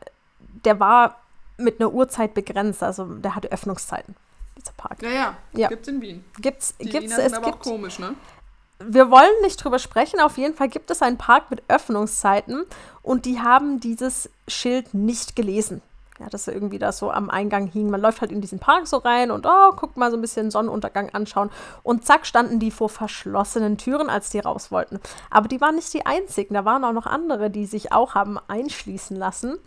der 0.65 0.79
war 0.79 1.17
mit 1.57 1.79
einer 1.79 1.93
Uhrzeit 1.93 2.33
begrenzt, 2.33 2.83
also 2.83 3.05
der 3.05 3.35
hatte 3.35 3.51
Öffnungszeiten, 3.51 4.15
dieser 4.57 4.73
Park. 4.73 5.01
Ja, 5.01 5.09
ja, 5.09 5.37
Ja. 5.53 5.67
gibt's 5.69 5.87
in 5.87 6.01
Wien. 6.01 6.23
Gibt's, 6.39 6.75
Die 6.77 6.85
gibt's, 6.85 7.05
Wiener 7.05 7.15
sind 7.15 7.25
es 7.25 7.33
aber 7.33 7.47
auch 7.47 7.51
gibt, 7.51 7.63
komisch, 7.63 7.99
ne? 7.99 8.15
wir 8.85 9.09
wollen 9.11 9.31
nicht 9.41 9.63
drüber 9.63 9.79
sprechen. 9.79 10.19
Auf 10.19 10.37
jeden 10.37 10.55
Fall 10.55 10.69
gibt 10.69 10.91
es 10.91 11.01
einen 11.01 11.17
Park 11.17 11.49
mit 11.49 11.63
Öffnungszeiten 11.67 12.65
und 13.01 13.25
die 13.25 13.39
haben 13.39 13.79
dieses 13.79 14.29
Schild 14.47 14.93
nicht 14.93 15.35
gelesen. 15.35 15.81
Ja, 16.19 16.29
dass 16.29 16.47
irgendwie 16.47 16.77
da 16.77 16.91
so 16.91 17.09
am 17.09 17.31
Eingang 17.31 17.65
hing. 17.65 17.89
Man 17.89 17.99
läuft 17.99 18.21
halt 18.21 18.31
in 18.31 18.39
diesen 18.39 18.59
Park 18.59 18.85
so 18.87 18.97
rein 18.97 19.31
und 19.31 19.47
oh, 19.47 19.71
guckt 19.75 19.97
mal 19.97 20.11
so 20.11 20.17
ein 20.17 20.21
bisschen 20.21 20.51
Sonnenuntergang 20.51 21.09
anschauen. 21.09 21.49
Und 21.81 22.05
zack, 22.05 22.27
standen 22.27 22.59
die 22.59 22.69
vor 22.69 22.87
verschlossenen 22.87 23.79
Türen, 23.79 24.11
als 24.11 24.29
die 24.29 24.37
raus 24.39 24.71
wollten. 24.71 24.99
Aber 25.31 25.47
die 25.47 25.59
waren 25.59 25.73
nicht 25.75 25.91
die 25.91 26.05
einzigen. 26.05 26.53
Da 26.53 26.65
waren 26.65 26.83
auch 26.83 26.93
noch 26.93 27.07
andere, 27.07 27.49
die 27.49 27.65
sich 27.65 27.91
auch 27.91 28.13
haben 28.13 28.37
einschließen 28.47 29.17
lassen. 29.17 29.57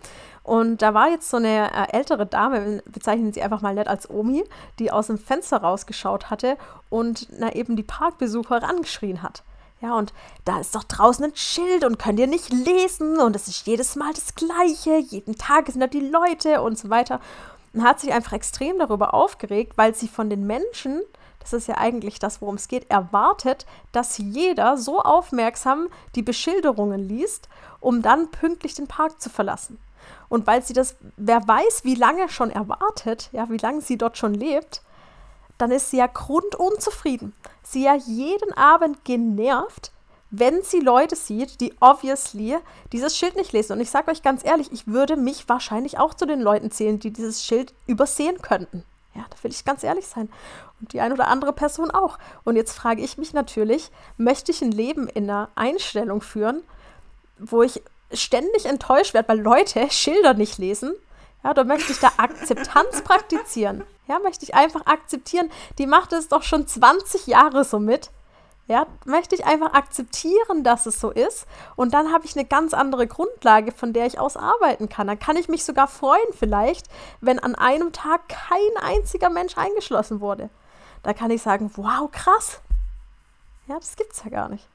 Und 0.46 0.80
da 0.80 0.94
war 0.94 1.11
jetzt 1.11 1.28
so 1.28 1.38
eine 1.38 1.72
äh, 1.72 1.92
ältere 1.92 2.24
Dame, 2.24 2.80
bezeichnen 2.87 3.32
sie 3.32 3.42
einfach 3.42 3.62
mal 3.62 3.74
nett 3.74 3.88
als 3.88 4.09
Omi, 4.09 4.44
die 4.78 4.92
aus 4.92 5.09
dem 5.09 5.18
Fenster 5.18 5.56
rausgeschaut 5.56 6.30
hatte 6.30 6.56
und 6.88 7.26
na, 7.37 7.52
eben 7.56 7.74
die 7.74 7.82
Parkbesucher 7.82 8.62
angeschrien 8.62 9.24
hat. 9.24 9.42
Ja, 9.80 9.96
und 9.96 10.14
da 10.44 10.61
ist 10.61 10.76
doch 10.76 10.85
draußen 10.85 11.24
ein 11.24 11.35
Schild 11.35 11.82
und 11.82 11.98
könnt 11.98 12.20
ihr 12.20 12.28
nicht 12.28 12.52
lesen 12.52 13.18
und 13.18 13.35
es 13.35 13.48
ist 13.48 13.66
jedes 13.66 13.96
Mal 13.96 14.12
das 14.14 14.37
Gleiche, 14.37 14.98
jeden 14.98 15.37
Tag 15.37 15.66
sind 15.66 15.80
da 15.80 15.88
die 15.88 15.98
Leute 15.98 16.62
und 16.62 16.78
so 16.78 16.90
weiter. 16.90 17.18
Und 17.72 17.82
hat 17.82 17.98
sich 17.98 18.12
einfach 18.12 18.32
extrem 18.32 18.78
darüber 18.78 19.14
aufgeregt, 19.14 19.72
weil 19.74 19.96
sie 19.96 20.06
von 20.06 20.30
den 20.30 20.46
Menschen, 20.46 21.02
das 21.40 21.54
ist 21.54 21.66
ja 21.66 21.78
eigentlich 21.78 22.20
das, 22.20 22.40
worum 22.40 22.54
es 22.54 22.68
geht, 22.68 22.88
erwartet, 22.88 23.66
dass 23.90 24.18
jeder 24.18 24.76
so 24.76 25.00
aufmerksam 25.00 25.88
die 26.14 26.22
Beschilderungen 26.22 27.00
liest, 27.00 27.48
um 27.80 28.00
dann 28.00 28.30
pünktlich 28.30 28.74
den 28.74 28.87
Park 28.87 29.20
zu 29.20 29.28
verlassen. 29.28 29.78
Und 30.29 30.47
weil 30.47 30.62
sie 30.62 30.73
das, 30.73 30.97
wer 31.17 31.47
weiß, 31.47 31.85
wie 31.85 31.95
lange 31.95 32.29
schon 32.29 32.51
erwartet, 32.51 33.29
ja, 33.33 33.49
wie 33.49 33.59
lange 33.59 33.81
sie 33.81 33.99
dort 33.99 34.19
schon 34.19 34.35
lebt, 34.35 34.83
dann 35.59 35.71
ist 35.71 35.91
sie 35.91 35.99
ja 35.99 36.07
grundunzufrieden. 36.07 37.33
Sie 37.62 37.85
ja 37.85 37.95
jeden 37.95 38.53
Abend 38.53 39.05
genervt, 39.05 39.93
wenn 40.31 40.62
sie 40.62 40.81
Leute 40.81 41.17
sieht, 41.17 41.61
die 41.61 41.73
obviously 41.81 42.59
dieses 42.93 43.17
Schild 43.17 43.37
nicht 43.37 43.53
lesen. 43.53 43.73
Und 43.73 43.81
ich 43.81 43.91
sage 43.91 44.11
euch 44.11 44.23
ganz 44.23 44.45
ehrlich, 44.45 44.73
ich 44.73 44.87
würde 44.87 45.17
mich 45.17 45.49
wahrscheinlich 45.49 45.99
auch 45.99 46.15
zu 46.15 46.27
den 46.27 46.41
Leuten 46.41 46.71
zählen, 46.71 46.99
die 46.99 47.12
dieses 47.12 47.45
Schild 47.45 47.73
übersehen 47.87 48.43
könnten. 48.43 48.85
Ja, 49.15 49.25
da 49.31 49.43
will 49.43 49.51
ich 49.51 49.65
ganz 49.65 49.83
ehrlich 49.83 50.07
sein. 50.07 50.29
Und 50.81 50.93
die 50.93 51.01
eine 51.01 51.15
oder 51.15 51.29
andere 51.29 51.53
Person 51.53 51.91
auch. 51.91 52.19
Und 52.45 52.57
jetzt 52.57 52.73
frage 52.73 53.01
ich 53.03 53.17
mich 53.17 53.33
natürlich, 53.33 53.91
möchte 54.19 54.53
ich 54.53 54.61
ein 54.61 54.73
Leben 54.73 55.09
in 55.09 55.25
einer 55.25 55.49
Einstellung 55.55 56.21
führen, 56.21 56.62
wo 57.39 57.62
ich 57.62 57.83
ständig 58.12 58.66
enttäuscht 58.66 59.14
werde, 59.14 59.29
weil 59.29 59.40
Leute 59.40 59.87
Schilder 59.90 60.35
nicht 60.35 60.59
lesen? 60.59 60.95
Ja, 61.45 61.55
da 61.55 61.64
möchte 61.64 61.92
ich 61.92 62.01
da 62.01 62.11
Akzeptanz 62.16 63.03
praktizieren. 63.03 63.85
Ja, 64.09 64.19
möchte 64.19 64.45
ich 64.45 64.55
einfach 64.55 64.87
akzeptieren. 64.87 65.51
Die 65.79 65.87
macht 65.87 66.12
es 66.12 66.29
doch 66.29 66.42
schon 66.42 66.66
20 66.66 67.27
Jahre 67.27 67.64
so 67.64 67.79
mit. 67.79 68.11
Ja, 68.69 68.87
möchte 69.05 69.37
ich 69.37 69.47
einfach 69.47 69.75
akzeptieren, 69.75 70.64
dass 70.64 70.87
es 70.87 70.99
so 70.99 71.11
ist. 71.11 71.47
Und 71.77 71.95
dann 71.95 72.12
habe 72.12 72.27
ich 72.27 72.37
eine 72.37 72.45
ganz 72.45 72.75
andere 72.75 73.07
Grundlage, 73.07 73.71
von 73.71 73.92
der 73.92 74.07
ich 74.07 74.19
aus 74.19 74.37
arbeiten 74.37 74.88
kann. 74.88 75.07
Dann 75.07 75.21
kann 75.21 75.37
ich 75.37 75.49
mich 75.49 75.64
sogar 75.64 75.87
freuen, 75.87 76.33
vielleicht, 76.33 76.87
wenn 77.21 77.38
an 77.38 77.55
einem 77.55 77.92
Tag 77.92 78.29
kein 78.29 78.83
einziger 78.83 79.31
Mensch 79.31 79.57
eingeschlossen 79.57 80.21
wurde. 80.21 80.51
Da 81.05 81.14
kann 81.14 81.31
ich 81.31 81.42
sagen, 81.42 81.71
wow, 81.77 82.11
krass. 82.11 82.61
Ja, 83.69 83.77
das 83.77 83.95
gibt's 83.95 84.23
ja 84.25 84.31
gar 84.31 84.49
nicht. 84.49 84.69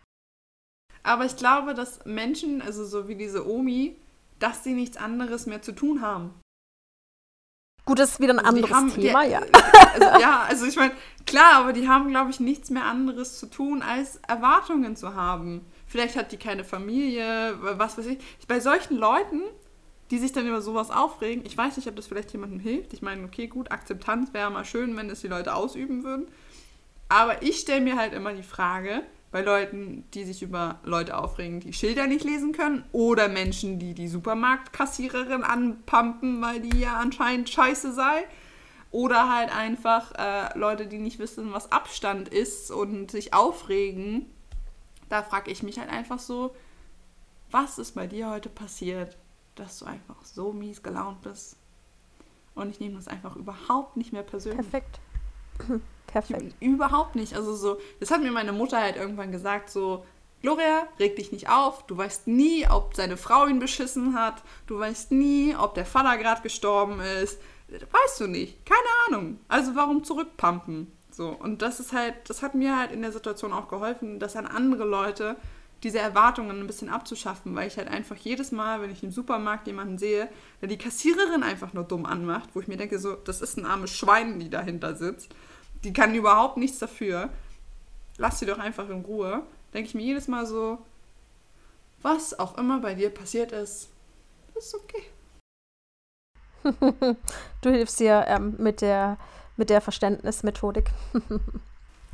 Aber 1.04 1.26
ich 1.26 1.36
glaube, 1.36 1.74
dass 1.74 2.06
Menschen, 2.06 2.62
also 2.62 2.86
so 2.86 3.08
wie 3.08 3.16
diese 3.16 3.48
Omi, 3.50 3.96
dass 4.40 4.64
sie 4.64 4.74
nichts 4.74 4.98
anderes 4.98 5.46
mehr 5.46 5.62
zu 5.62 5.72
tun 5.72 6.02
haben. 6.02 6.34
Gut, 7.86 7.98
das 8.00 8.12
ist 8.12 8.20
wieder 8.20 8.34
ein 8.34 8.40
Also 8.40 8.50
anderes 8.50 8.72
haben- 8.76 8.94
Thema, 8.94 9.24
die, 9.26 9.32
ja. 9.32 9.42
Also, 9.94 10.20
ja, 10.22 10.42
also 10.48 10.66
ich 10.66 10.76
meine, 10.76 10.94
klar, 11.26 11.54
aber 11.56 11.74
die 11.74 11.88
haben, 11.90 12.08
glaube 12.10 12.30
ich, 12.32 12.40
nichts 12.40 12.70
mehr 12.70 12.86
anderes 12.86 13.40
zu 13.40 13.48
tun, 13.48 13.82
als 13.82 14.18
Erwartungen 14.28 14.96
zu 14.96 15.16
haben. 15.16 15.66
Vielleicht 15.88 16.16
hat 16.16 16.32
die 16.32 16.38
keine 16.38 16.64
Familie, 16.64 17.58
was 17.62 17.98
weiß 17.98 18.06
ich. 18.06 18.20
Bei 18.48 18.60
solchen 18.60 18.96
Leuten, 18.98 19.42
die 20.12 20.20
sich 20.20 20.32
dann 20.32 20.48
über 20.48 20.62
sowas 20.62 20.92
aufregen, 20.92 21.44
ich 21.46 21.58
weiß 21.58 21.76
nicht, 21.78 21.88
ob 21.90 21.96
das 21.96 22.08
vielleicht 22.08 22.32
jemandem 22.32 22.60
hilft. 22.60 22.94
Ich 22.94 23.02
meine, 23.02 23.24
okay, 23.26 23.48
gut, 23.48 23.72
Akzeptanz 23.72 24.32
wäre 24.34 24.50
mal 24.52 24.64
schön, 24.64 24.96
wenn 24.96 25.10
es 25.10 25.22
die 25.22 25.28
Leute 25.28 25.56
ausüben 25.56 26.04
würden. 26.04 26.28
Aber 27.10 27.42
ich 27.42 27.58
stelle 27.60 27.82
mir 27.82 27.98
halt 27.98 28.14
immer 28.14 28.32
die 28.34 28.44
Frage, 28.44 29.04
bei 29.32 29.42
Leuten, 29.42 30.04
die 30.14 30.26
sich 30.26 30.42
über 30.42 30.80
Leute 30.84 31.18
aufregen, 31.18 31.62
die 31.62 31.74
Schilder 31.74 32.08
nicht 32.08 32.26
lesen 32.26 32.52
können, 32.52 32.84
oder 32.92 33.30
Menschen, 33.30 33.80
die 33.80 33.94
die 33.94 34.10
Supermarktkassiererin 34.10 35.44
anpumpen, 35.44 36.42
weil 36.42 36.60
die 36.60 36.80
ja 36.80 36.98
anscheinend 36.98 37.50
scheiße 37.50 37.94
sei, 37.94 38.26
oder 38.92 39.34
halt 39.34 39.56
einfach 39.56 40.12
äh, 40.18 40.58
Leute, 40.58 40.86
die 40.86 40.98
nicht 40.98 41.18
wissen, 41.18 41.54
was 41.54 41.72
Abstand 41.72 42.28
ist 42.28 42.72
und 42.72 43.10
sich 43.10 43.34
aufregen. 43.34 44.26
Da 45.08 45.24
frage 45.24 45.50
ich 45.50 45.64
mich 45.64 45.80
halt 45.80 45.90
einfach 45.90 46.20
so, 46.20 46.54
was 47.52 47.80
ist 47.80 47.96
bei 47.96 48.08
dir 48.08 48.30
heute 48.30 48.50
passiert, 48.50 49.18
dass 49.56 49.80
du 49.80 49.86
einfach 49.86 50.24
so 50.24 50.52
mies 50.52 50.84
gelaunt 50.84 51.22
bist? 51.22 51.56
Und 52.54 52.70
ich 52.70 52.82
nehme 52.82 52.96
das 52.96 53.08
einfach 53.08 53.38
überhaupt 53.38 53.96
nicht 53.96 54.12
mehr 54.12 54.24
persönlich. 54.24 54.70
Perfekt. 54.70 55.00
Perfekt. 56.12 56.56
Überhaupt 56.60 57.16
nicht. 57.16 57.36
Also 57.36 57.56
so, 57.56 57.78
das 58.00 58.12
hat 58.12 58.22
mir 58.22 58.32
meine 58.32 58.52
Mutter 58.52 58.80
halt 58.80 58.98
irgendwann 58.98 59.32
gesagt, 59.32 59.70
so, 59.70 60.06
Gloria, 60.42 60.88
reg 61.00 61.16
dich 61.16 61.32
nicht 61.32 61.50
auf. 61.50 61.86
Du 61.86 61.96
weißt 61.98 62.28
nie, 62.28 62.68
ob 62.68 62.96
seine 62.96 63.16
Frau 63.16 63.46
ihn 63.46 63.60
beschissen 63.60 64.16
hat. 64.16 64.44
Du 64.68 64.80
weißt 64.80 65.12
nie, 65.12 65.56
ob 65.56 65.76
der 65.76 65.86
Vater 65.86 66.18
gerade 66.18 66.42
gestorben 66.42 67.00
ist. 67.00 67.40
Weißt 67.70 68.20
du 68.20 68.28
nicht. 68.28 68.66
Keine 68.66 68.82
Ahnung. 69.08 69.40
Also 69.48 69.76
warum 69.76 70.04
zurückpumpen? 70.04 70.92
So. 71.12 71.30
Und 71.30 71.62
das 71.62 71.80
ist 71.80 71.94
halt, 71.94 72.16
das 72.28 72.42
hat 72.42 72.56
mir 72.56 72.78
halt 72.78 72.92
in 72.92 73.02
der 73.02 73.12
Situation 73.12 73.54
auch 73.54 73.68
geholfen, 73.68 74.20
das 74.20 74.36
an 74.36 74.48
andere 74.48 74.84
Leute 74.84 75.38
diese 75.84 76.00
Erwartungen 76.00 76.60
ein 76.60 76.68
bisschen 76.68 76.90
abzuschaffen, 76.90 77.56
weil 77.56 77.68
ich 77.68 77.78
halt 77.78 77.88
einfach 77.88 78.16
jedes 78.16 78.52
Mal, 78.52 78.82
wenn 78.82 78.92
ich 78.92 79.04
im 79.04 79.12
Supermarkt 79.12 79.66
jemanden 79.68 79.98
sehe, 79.98 80.30
der 80.62 80.68
die 80.68 80.78
Kassiererin 80.78 81.44
einfach 81.44 81.74
nur 81.74 81.84
dumm 81.84 82.06
anmacht, 82.06 82.50
wo 82.54 82.60
ich 82.60 82.68
mir 82.68 82.78
denke, 82.78 83.00
so, 83.00 83.16
das 83.16 83.42
ist 83.42 83.58
ein 83.58 83.66
armes 83.66 83.92
Schwein, 83.92 84.40
die 84.40 84.50
dahinter 84.50 84.96
sitzt. 84.96 85.34
Die 85.84 85.94
kann 85.94 86.14
überhaupt 86.14 86.58
nichts 86.58 86.80
dafür. 86.80 87.30
Lass 88.18 88.40
sie 88.40 88.46
doch 88.46 88.60
einfach 88.60 88.90
in 88.90 89.02
Ruhe. 89.02 89.44
Denke 89.74 89.88
ich 89.88 89.96
mir 89.96 90.04
jedes 90.04 90.28
Mal 90.28 90.46
so, 90.46 90.80
was 92.02 92.38
auch 92.38 92.58
immer 92.58 92.80
bei 92.80 92.94
dir 92.94 93.10
passiert 93.10 93.52
ist, 93.52 93.90
ist 94.56 94.76
okay. 94.76 95.04
Du 97.62 97.70
hilfst 97.70 98.00
dir 98.00 98.26
ähm, 98.28 98.56
mit, 98.58 98.82
der, 98.82 99.18
mit 99.58 99.70
der 99.70 99.82
Verständnismethodik. 99.82 100.90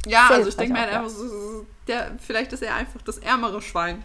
Ja, 0.06 0.30
also 0.30 0.48
ich 0.48 0.56
denke 0.56 0.74
mir 0.74 0.82
halt 0.82 0.94
einfach 0.94 1.10
so, 1.10 1.66
der, 1.88 2.12
vielleicht 2.20 2.54
ist 2.54 2.62
er 2.62 2.76
einfach 2.76 3.02
das 3.02 3.18
ärmere 3.18 3.62
Schwein. 3.62 4.04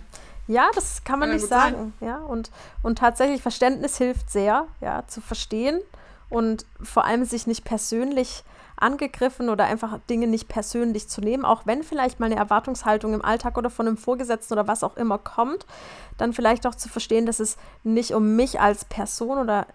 Ja, 0.48 0.68
das 0.74 1.04
kann 1.04 1.20
man 1.20 1.28
Kann 1.28 1.36
nicht 1.36 1.48
sein. 1.48 1.74
sagen. 1.74 1.94
Ja, 2.00 2.18
und, 2.18 2.50
und 2.82 2.98
tatsächlich 2.98 3.40
Verständnis 3.40 3.98
hilft 3.98 4.30
sehr, 4.30 4.66
ja, 4.80 5.06
zu 5.06 5.20
verstehen 5.20 5.80
und 6.28 6.66
vor 6.82 7.04
allem 7.04 7.24
sich 7.24 7.46
nicht 7.46 7.64
persönlich 7.64 8.42
angegriffen 8.82 9.48
oder 9.48 9.64
einfach 9.64 9.98
Dinge 10.10 10.26
nicht 10.26 10.48
persönlich 10.48 11.08
zu 11.08 11.20
nehmen, 11.20 11.44
auch 11.44 11.62
wenn 11.64 11.82
vielleicht 11.82 12.20
mal 12.20 12.26
eine 12.26 12.36
Erwartungshaltung 12.36 13.14
im 13.14 13.24
Alltag 13.24 13.56
oder 13.56 13.70
von 13.70 13.86
einem 13.86 13.96
Vorgesetzten 13.96 14.54
oder 14.54 14.68
was 14.68 14.84
auch 14.84 14.96
immer 14.96 15.18
kommt, 15.18 15.66
dann 16.18 16.32
vielleicht 16.32 16.66
auch 16.66 16.74
zu 16.74 16.88
verstehen, 16.88 17.26
dass 17.26 17.40
es 17.40 17.56
nicht 17.84 18.12
um 18.12 18.36
mich 18.36 18.60
als 18.60 18.84
Person 18.84 19.38
oder 19.38 19.66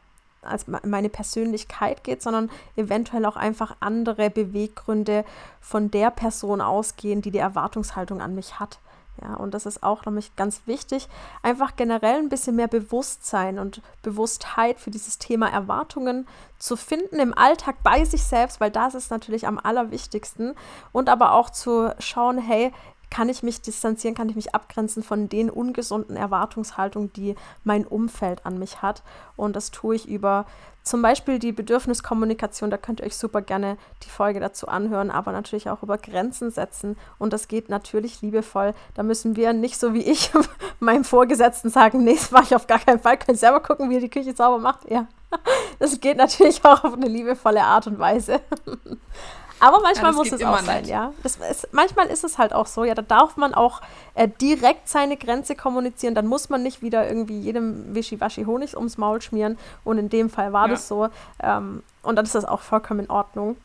als 0.41 0.67
me- 0.67 0.82
meine 0.86 1.10
Persönlichkeit 1.10 2.04
geht, 2.04 2.22
sondern 2.22 2.50
eventuell 2.76 3.26
auch 3.26 3.36
einfach 3.36 3.76
andere 3.80 4.30
Beweggründe 4.30 5.26
von 5.62 5.91
der 5.91 6.12
Person 6.12 6.62
ausgehen, 6.62 7.22
die 7.22 7.32
die 7.32 7.39
Erwartungshaltung 7.39 8.22
an 8.22 8.36
mich 8.36 8.60
hat. 8.60 8.80
Ja, 9.21 9.34
und 9.36 9.53
das 9.53 9.65
ist 9.65 9.82
auch 9.82 10.06
nämlich 10.06 10.36
ganz 10.36 10.62
wichtig, 10.65 11.08
einfach 11.41 11.75
generell 11.75 12.19
ein 12.19 12.30
bisschen 12.30 12.56
mehr 12.56 12.67
Bewusstsein 12.67 13.58
und 13.58 13.82
Bewusstheit 14.03 14.80
für 14.80 14.91
dieses 14.91 15.17
Thema 15.17 15.49
Erwartungen 15.49 16.27
zu 16.60 16.75
finden 16.75 17.19
im 17.19 17.34
Alltag 17.36 17.77
bei 17.84 18.06
sich 18.06 18.23
selbst, 18.23 18.60
weil 18.60 18.69
das 18.71 18.93
ist 18.93 19.10
natürlich 19.10 19.47
am 19.47 19.60
allerwichtigsten. 19.62 20.56
Und 20.91 21.10
aber 21.10 21.34
auch 21.34 21.49
zu 21.49 21.93
schauen, 21.99 22.38
hey, 22.38 22.71
kann 23.10 23.30
ich 23.30 23.43
mich 23.43 23.62
distanzieren, 23.62 24.15
kann 24.15 24.30
ich 24.30 24.36
mich 24.36 24.54
abgrenzen 24.54 25.04
von 25.04 25.30
den 25.30 25.50
ungesunden 25.50 26.15
Erwartungshaltungen, 26.15 27.12
die 27.13 27.36
mein 27.63 27.86
Umfeld 27.86 28.46
an 28.46 28.60
mich 28.60 28.82
hat. 28.82 29.04
Und 29.36 29.56
das 29.56 29.72
tue 29.72 29.96
ich 29.96 30.08
über 30.08 30.46
zum 30.88 31.02
Beispiel 31.02 31.38
die 31.38 31.52
Bedürfniskommunikation, 31.52 32.72
da 32.72 32.78
könnt 32.78 33.02
ihr 33.02 33.06
euch 33.06 33.17
super 33.17 33.41
gerne 33.41 33.78
die 34.04 34.10
Folge 34.10 34.39
dazu 34.39 34.70
anhören, 34.70 35.12
aber 35.12 35.34
natürlich 35.34 35.70
auch 35.70 35.84
über 35.84 35.98
Grenzen 35.98 36.50
setzen. 36.50 36.96
Und 37.17 37.34
das 37.34 37.50
geht 37.50 37.67
natürlich 37.67 38.22
liebevoll. 38.22 38.74
Da 38.93 39.04
müssen 39.04 39.36
wir 39.36 39.52
nicht 39.52 39.78
so 39.78 39.93
wie 39.93 40.04
ich 40.04 40.32
meinem 40.80 41.04
Vorgesetzten 41.04 41.70
sagen, 41.70 42.06
nee, 42.06 42.15
das 42.15 42.32
mache 42.32 42.46
ich 42.46 42.56
auf 42.56 42.67
gar 42.67 42.80
keinen 42.80 43.00
Fall. 43.00 43.17
Könnt 43.17 43.38
selber 43.38 43.60
gucken, 43.60 43.89
wie 43.89 43.96
ihr 43.96 44.00
die 44.00 44.10
Küche 44.10 44.34
sauber 44.34 44.60
macht. 44.60 44.89
Ja. 44.89 45.08
Das 45.80 46.00
geht 46.00 46.17
natürlich 46.17 46.65
auch 46.65 46.84
auf 46.84 46.93
eine 46.93 47.08
liebevolle 47.08 47.63
Art 47.63 47.86
und 47.86 48.00
Weise. 48.00 48.39
Aber 49.60 49.82
manchmal 49.82 50.12
ja, 50.12 50.17
muss 50.17 50.32
es 50.32 50.43
auch 50.43 50.60
sein, 50.60 50.82
nicht. 50.82 50.91
ja. 50.91 51.13
Ist, 51.24 51.39
manchmal 51.72 52.08
ist 52.08 52.24
es 52.24 52.38
halt 52.38 52.54
auch 52.54 52.67
so, 52.67 52.84
ja, 52.84 52.93
da 52.93 53.02
darf 53.02 53.38
man 53.38 53.54
auch 53.54 53.82
äh, 54.13 54.28
direkt 54.28 54.88
seine 54.88 55.17
Grenze 55.17 55.56
kommunizieren, 55.56 56.15
dann 56.15 56.28
muss 56.28 56.50
man 56.50 56.63
nicht 56.63 56.82
wieder 56.82 57.08
irgendwie 57.08 57.39
jedem 57.39 57.96
Wischiwaschi 57.96 58.46
Honig 58.46 58.76
ums 58.76 58.98
Maul 58.98 59.22
schmieren. 59.22 59.58
Und 59.84 59.98
in 59.98 60.10
dem 60.10 60.30
Fall 60.30 60.54
war 60.54 60.65
ja. 60.65 60.72
das 60.72 60.88
so. 60.88 61.10
Ähm, 61.41 61.84
und 62.04 62.15
dann 62.15 62.26
ist 62.26 62.36
das 62.36 62.46
auch 62.46 62.62
vollkommen 62.62 63.02
in 63.02 63.10
Ordnung. 63.10 63.58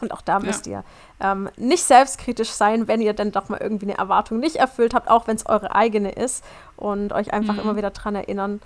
Und 0.00 0.12
auch 0.12 0.22
da 0.22 0.38
ja. 0.38 0.40
müsst 0.40 0.66
ihr 0.66 0.82
ähm, 1.20 1.50
nicht 1.56 1.84
selbstkritisch 1.84 2.50
sein, 2.50 2.88
wenn 2.88 3.02
ihr 3.02 3.12
dann 3.12 3.32
doch 3.32 3.48
mal 3.50 3.60
irgendwie 3.60 3.86
eine 3.86 3.98
Erwartung 3.98 4.38
nicht 4.40 4.56
erfüllt 4.56 4.94
habt, 4.94 5.10
auch 5.10 5.26
wenn 5.26 5.36
es 5.36 5.46
eure 5.46 5.74
eigene 5.74 6.12
ist. 6.12 6.42
Und 6.76 7.12
euch 7.12 7.32
einfach 7.32 7.54
mhm. 7.54 7.60
immer 7.60 7.76
wieder 7.76 7.90
daran 7.90 8.14
erinnern, 8.14 8.60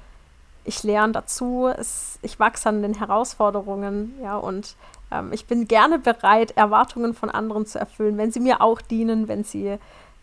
ich 0.64 0.82
lerne 0.82 1.12
dazu, 1.12 1.68
es, 1.68 2.18
ich 2.22 2.40
wachse 2.40 2.68
an 2.70 2.82
den 2.82 2.94
Herausforderungen, 2.94 4.14
ja, 4.22 4.36
und 4.36 4.76
ähm, 5.14 5.32
ich 5.32 5.46
bin 5.46 5.68
gerne 5.68 5.98
bereit, 5.98 6.56
Erwartungen 6.56 7.14
von 7.14 7.30
anderen 7.30 7.66
zu 7.66 7.78
erfüllen, 7.78 8.18
wenn 8.18 8.32
sie 8.32 8.40
mir 8.40 8.60
auch 8.60 8.80
dienen, 8.80 9.28
wenn 9.28 9.44
sie 9.44 9.78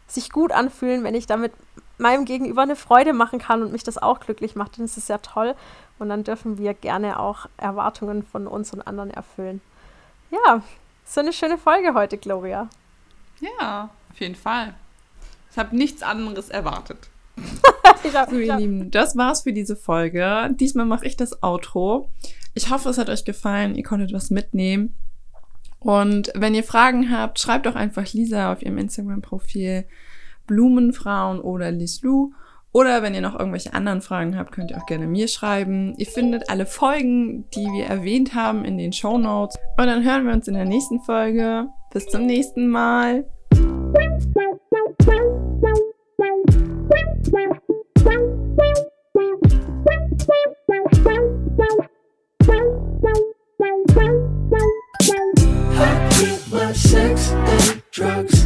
sich 0.08 0.30
gut 0.30 0.51
anfühlen, 0.51 1.04
wenn 1.04 1.15
ich 1.15 1.25
damit 1.25 1.54
meinem 1.97 2.25
Gegenüber 2.25 2.63
eine 2.63 2.75
Freude 2.75 3.13
machen 3.13 3.39
kann 3.39 3.62
und 3.62 3.71
mich 3.71 3.84
das 3.84 3.97
auch 3.97 4.19
glücklich 4.19 4.56
macht, 4.56 4.77
dann 4.77 4.86
ist 4.86 4.97
es 4.97 5.08
ja 5.08 5.19
toll. 5.19 5.56
Und 5.99 6.10
dann 6.10 6.23
dürfen 6.23 6.58
wir 6.58 6.73
gerne 6.73 7.19
auch 7.19 7.45
Erwartungen 7.58 8.23
von 8.23 8.47
uns 8.47 8.73
und 8.73 8.82
anderen 8.82 9.12
erfüllen. 9.12 9.62
Ja, 10.32 10.63
so 11.06 11.21
eine 11.21 11.32
schöne 11.32 11.58
Folge 11.58 11.93
heute, 11.93 12.17
Gloria. 12.17 12.67
Ja, 13.39 13.89
auf 14.12 14.19
jeden 14.19 14.36
Fall. 14.36 14.73
Ich 15.51 15.58
habe 15.58 15.75
nichts 15.75 16.01
anderes 16.01 16.49
erwartet. 16.49 17.10
so, 18.30 18.38
ihr 18.38 18.56
Lieben, 18.56 18.91
das 18.91 19.15
war's 19.15 19.41
für 19.41 19.54
diese 19.54 19.75
Folge. 19.75 20.49
Diesmal 20.54 20.86
mache 20.86 21.06
ich 21.06 21.17
das 21.17 21.43
Outro. 21.43 22.10
Ich 22.53 22.69
hoffe, 22.69 22.89
es 22.89 22.97
hat 22.97 23.09
euch 23.09 23.25
gefallen. 23.25 23.75
Ihr 23.75 23.83
konntet 23.83 24.13
was 24.13 24.29
mitnehmen. 24.29 24.95
Und 25.79 26.31
wenn 26.35 26.53
ihr 26.53 26.63
Fragen 26.63 27.11
habt, 27.11 27.39
schreibt 27.39 27.65
doch 27.65 27.75
einfach 27.75 28.13
Lisa 28.13 28.51
auf 28.51 28.61
ihrem 28.61 28.77
Instagram-Profil 28.77 29.85
Blumenfrauen 30.45 31.39
oder 31.39 31.71
Lislu. 31.71 32.31
Oder 32.73 33.03
wenn 33.03 33.13
ihr 33.13 33.21
noch 33.21 33.37
irgendwelche 33.37 33.73
anderen 33.73 34.01
Fragen 34.01 34.37
habt, 34.37 34.53
könnt 34.53 34.71
ihr 34.71 34.77
auch 34.77 34.85
gerne 34.85 35.07
mir 35.07 35.27
schreiben. 35.27 35.93
Ihr 35.97 36.05
findet 36.05 36.49
alle 36.49 36.65
Folgen, 36.65 37.49
die 37.51 37.65
wir 37.65 37.85
erwähnt 37.85 38.33
haben, 38.33 38.63
in 38.63 38.77
den 38.77 38.93
Show 38.93 39.17
Notes. 39.17 39.57
Und 39.77 39.87
dann 39.87 40.05
hören 40.05 40.25
wir 40.25 40.33
uns 40.33 40.47
in 40.47 40.53
der 40.53 40.65
nächsten 40.65 41.01
Folge. 41.01 41.67
Bis 41.91 42.05
zum 42.07 42.25
nächsten 42.25 42.69
Mal. 42.69 43.25
drugs. 57.91 58.40